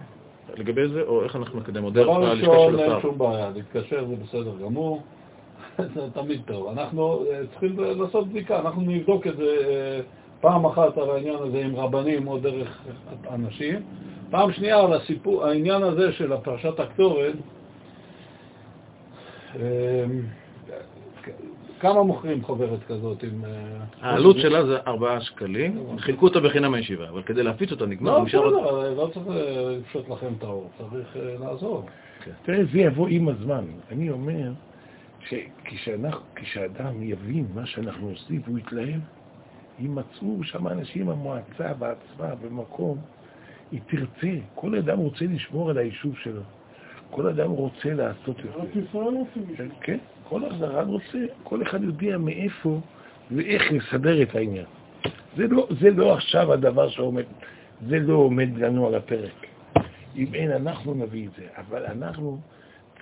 לגבי 0.56 0.88
זה, 0.88 1.02
או 1.02 1.24
איך 1.24 1.36
אנחנו 1.36 1.60
נקדם? 1.60 1.84
או 1.84 1.90
דרך 1.90 2.06
דבר 2.06 2.30
ראשון, 2.30 2.72
של 2.72 2.80
אין 2.80 2.90
השר? 2.90 3.00
שום 3.00 3.18
בעיה, 3.18 3.50
להתקשר 3.54 4.04
זה 4.06 4.16
בסדר 4.16 4.52
גמור, 4.62 5.02
זה 5.94 6.10
תמיד 6.14 6.40
טוב. 6.46 6.78
אנחנו 6.78 7.24
אה, 7.30 7.40
צריכים 7.50 7.76
לעשות 7.78 8.28
בדיקה, 8.28 8.60
אנחנו 8.60 8.82
נבדוק 8.82 9.26
את 9.26 9.36
זה 9.36 9.46
פעם 10.40 10.66
אחת 10.66 10.98
על 10.98 11.10
העניין 11.10 11.36
הזה 11.36 11.58
עם 11.58 11.76
רבנים 11.76 12.28
או 12.28 12.38
דרך 12.38 12.82
אנשים. 13.30 13.82
פעם 14.30 14.52
שנייה 14.52 14.80
על 14.80 14.92
הסיפור, 14.92 15.44
העניין 15.44 15.82
הזה 15.82 16.12
של 16.12 16.32
הפרשת 16.32 16.80
הקטורת, 16.80 17.34
אה, 19.56 20.04
כמה 21.80 22.02
מוכרים 22.02 22.44
חוברת 22.44 22.78
כזאת 22.88 23.22
עם... 23.22 23.44
אה, 23.44 23.50
העלות 24.00 24.36
שלה 24.38 24.66
זה 24.66 24.76
4 24.86 25.20
שקלים, 25.20 25.98
חילקו 25.98 26.26
אותה 26.26 26.40
בחינם 26.40 26.74
הישיבה, 26.74 27.08
אבל 27.08 27.22
כדי 27.22 27.42
להפיץ 27.42 27.70
אותה 27.70 27.86
נגמר, 27.86 28.18
לא, 28.18 28.24
נשאר 28.24 28.38
עוד... 28.38 28.54
בסדר, 28.54 28.94
לא 28.94 29.10
צריך 29.14 29.26
אה, 29.28 29.76
לפשוט 29.78 30.08
לכם 30.08 30.32
את 30.38 30.42
האור, 30.42 30.70
צריך 30.78 31.16
אה, 31.16 31.36
לעזור. 31.40 31.84
תראה, 32.42 32.64
זה 32.72 32.78
יבוא 32.78 33.08
עם 33.08 33.28
הזמן. 33.28 33.64
אני 33.92 34.10
אומר 34.10 34.52
שכשאדם 35.20 37.02
יבין 37.02 37.46
מה 37.54 37.66
שאנחנו 37.66 38.08
עושים 38.08 38.40
והוא 38.44 38.58
יתלהב, 38.58 39.00
יימצאו 39.78 40.44
שם 40.44 40.68
אנשים, 40.68 41.08
המועצה 41.08 41.72
בעצמה, 41.78 42.34
במקום, 42.42 42.98
היא 43.72 43.80
תרצה. 43.86 44.36
כל 44.54 44.74
אדם 44.74 44.98
רוצה 44.98 45.24
לשמור 45.24 45.70
על 45.70 45.78
היישוב 45.78 46.16
שלו. 46.22 46.42
כל 47.10 47.26
אדם 47.26 47.50
רוצה 47.50 47.94
לעשות 47.94 48.40
את 48.40 48.44
רק 48.56 48.68
זה. 48.74 48.80
ישראל 48.80 49.14
רוצים 49.14 49.42
לשמוע. 49.52 49.80
כן, 49.80 49.98
כל 50.28 50.42
אחד 50.48 50.84
רוצה, 50.86 51.18
כל 51.42 51.62
אחד 51.62 51.82
יודע 51.84 52.18
מאיפה 52.18 52.80
ואיך 53.30 53.72
לסדר 53.72 54.22
את 54.22 54.34
העניין. 54.34 54.66
זה 55.36 55.46
לא, 55.48 55.68
זה 55.80 55.90
לא 55.90 56.14
עכשיו 56.14 56.52
הדבר 56.52 56.88
שעומד, 56.88 57.24
זה 57.88 57.98
לא 57.98 58.14
עומד 58.14 58.58
לנו 58.58 58.86
על 58.86 58.94
הפרק. 58.94 59.46
אם 60.16 60.34
אין, 60.34 60.50
אנחנו 60.50 60.94
נביא 60.94 61.26
את 61.26 61.32
זה, 61.36 61.46
אבל 61.56 61.86
אנחנו 61.86 62.40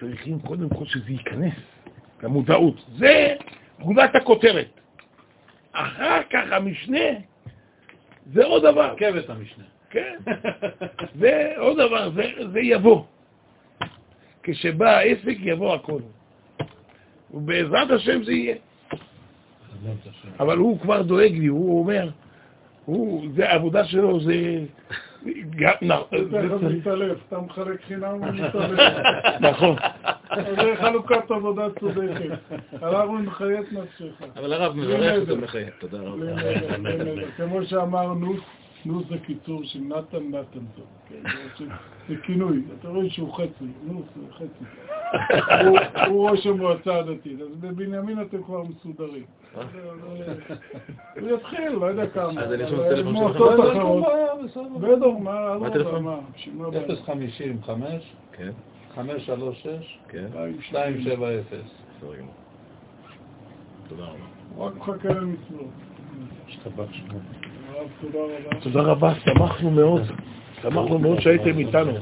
צריכים 0.01 0.39
קודם 0.39 0.69
כל 0.69 0.85
שזה 0.85 1.11
ייכנס 1.11 1.55
למודעות. 2.23 2.85
זה 2.99 3.35
גולת 3.81 4.11
הכותרת. 4.15 4.69
אחר 5.73 6.21
כך 6.31 6.53
המשנה 6.53 7.07
זה 8.33 8.45
עוד 8.45 8.63
דבר. 8.63 8.93
רכבת 8.93 9.31
המשנה. 9.31 9.65
כן, 9.91 10.15
זה 11.21 11.53
עוד 11.59 11.77
דבר, 11.81 12.11
זה, 12.11 12.23
זה 12.53 12.61
יבוא. 12.61 13.05
כשבא 14.43 14.87
העסק 14.89 15.37
יבוא 15.39 15.75
הכל. 15.75 16.01
ובעזרת 17.35 17.91
השם 17.91 18.23
זה 18.25 18.33
יהיה. 18.33 18.55
אבל 20.41 20.57
הוא 20.57 20.81
כבר 20.81 21.03
דואג 21.03 21.33
לי, 21.33 21.47
הוא 21.47 21.79
אומר, 21.81 22.11
הוא, 22.85 23.27
זה 23.35 23.49
העבודה 23.51 23.85
שלו, 23.85 24.21
זה... 24.21 24.65
צריך- 26.61 26.77
מתעלף, 26.77 27.19
אתה 27.29 27.39
מחלק 27.41 27.83
חינם 27.85 28.23
ומתעלף. 28.23 28.81
נכון. 29.51 29.77
זה 30.37 30.75
חלוקת 30.77 31.31
עבודה 31.31 31.67
צודקת. 31.81 32.39
אנחנו 32.83 33.19
נחיה 33.19 33.61
את 33.61 33.73
נפשך. 33.73 34.23
אבל 34.37 34.53
הרב 34.53 34.77
מברך. 34.77 35.21
אותו 35.21 35.37
מחייב. 35.37 35.69
תודה 35.79 35.99
רבה. 36.01 36.27
כמו 37.37 37.65
שאמר 37.65 38.13
נוס 38.85 39.07
זה 39.09 39.19
קיצור 39.19 39.65
של 39.65 39.79
נתן 39.81 40.23
נתנסון. 40.29 40.87
כן, 41.09 41.23
זה- 42.09 42.15
כינוי. 42.23 42.63
אתה 42.81 42.89
רואה 42.89 43.11
שהוא 43.11 43.33
חצי, 43.35 43.65
נוס 43.83 44.05
זה 44.17 44.33
חצי. 44.33 44.65
הוא- 45.67 45.79
ראש 46.31 46.47
המועצה 46.47 46.97
הדתית, 46.99 47.41
אז 47.41 47.57
בבנימין 47.61 48.23
אתם 48.23 48.43
כבר 48.43 48.63
מסודרים. 48.63 49.25
הוא 51.21 51.29
יתחיל, 51.37 51.69
לא 51.73 51.87
יודע 51.87 52.07
כמה. 52.07 52.41
אז 52.43 52.53
אני 52.53 52.65
אשאיר 52.65 52.81
אבל 52.81 52.95
טלפון 52.95 53.13
מועצות 53.13 53.51
שלכם. 53.57 53.79
אחרות. 53.79 54.05
בטח, 54.81 55.07
מה, 55.07 55.21
מה 55.23 55.59
מה, 55.59 55.67
הטלפון? 55.67 56.05
מה, 56.05 56.17
בשביל 56.35 56.55
מה 56.57 56.67
הבעיה? 56.67 56.97
055 56.97 58.15
כן, 58.33 58.51
536 58.95 59.99
כן, 60.09 60.27
270 60.35 61.21
בסדר 61.21 62.15
גמור. 62.19 62.35
תודה 63.89 64.05
רבה. 64.05 64.65
רק 64.67 64.77
מחכה 64.77 65.09
למצוות. 65.09 65.67
תודה 68.61 68.81
רבה. 68.81 69.15
שמחנו 69.15 69.71
מאוד. 69.71 70.03
שמחנו 70.63 70.99
מאוד 70.99 71.21
שהייתם 71.21 71.59
איתנו. 71.59 71.93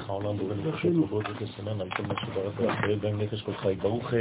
ברוך 3.82 4.12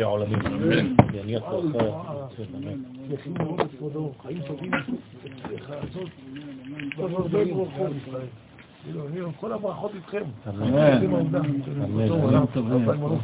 כאילו, 8.85 9.01
אני- 9.07 9.19
כל 9.39 9.51
הברכות 9.51 9.91
איתכם. 9.95 10.23
אמן. 10.49 10.99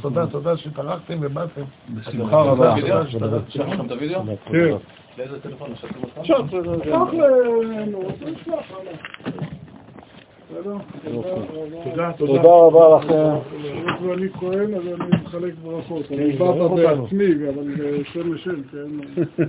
תודה, 0.01 0.27
תודה 0.27 0.57
שטרחתם 0.57 1.17
ובאתם. 1.21 1.61
בשמחה 1.95 2.37
רבה. 2.41 2.75
שלח 3.09 3.69
לכם 3.69 3.85
את 3.85 3.91
הוידאו? 3.91 4.21
כן. 4.45 4.75
לאיזה 5.17 5.39
טלפון 5.41 5.71
נשארתם 5.71 6.03
אותך? 6.03 6.17
עכשיו, 6.17 6.45
שלח 6.49 7.13
לנו, 7.13 7.99
תשלח, 8.19 8.71
הלאה. 8.71 8.93
בסדר? 10.51 10.77
תודה 11.03 11.29
רבה. 11.29 11.83
תודה, 11.83 12.11
תודה 12.17 12.41
רבה 12.49 12.97
לכם. 12.97 13.13
היות 13.63 14.01
ואני 14.01 14.29
כהן, 14.29 14.73
אז 14.73 14.81
אני 15.01 15.21
מחלק 15.23 15.53
ברכות. 15.63 16.11
אני 16.11 16.31
בא. 16.31 16.67
בעצמי, 16.67 17.25
אבל 17.49 17.63
בשם 18.01 18.33
השם, 18.35 18.63
כן? 18.63 18.87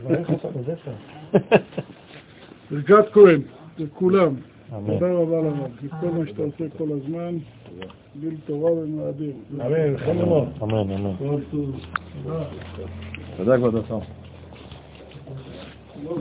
ברכת 2.70 3.12
כהן, 3.12 3.40
לכולם. 3.78 4.34
אמן. 4.76 4.98
תודה 4.98 5.12
רבה 5.12 5.40
לרב, 5.40 5.70
לכל 5.82 6.06
מה 6.18 6.26
שאתה 6.26 6.42
עושה 6.42 6.64
כל 6.78 6.88
הזמן, 6.92 7.36
גיל 8.20 8.34
תורה 8.46 8.72
ומאדיר. 8.72 9.32
אמן, 9.54 9.98
חן 9.98 10.16
מאוד. 10.16 10.48
אמן, 10.62 10.90
אמן. 10.90 11.16
כל. 11.18 11.40
תודה. 11.50 12.44
תודה, 13.36 13.56
כבוד 13.56 13.74
השר. 13.76 13.98
לא, 16.04 16.16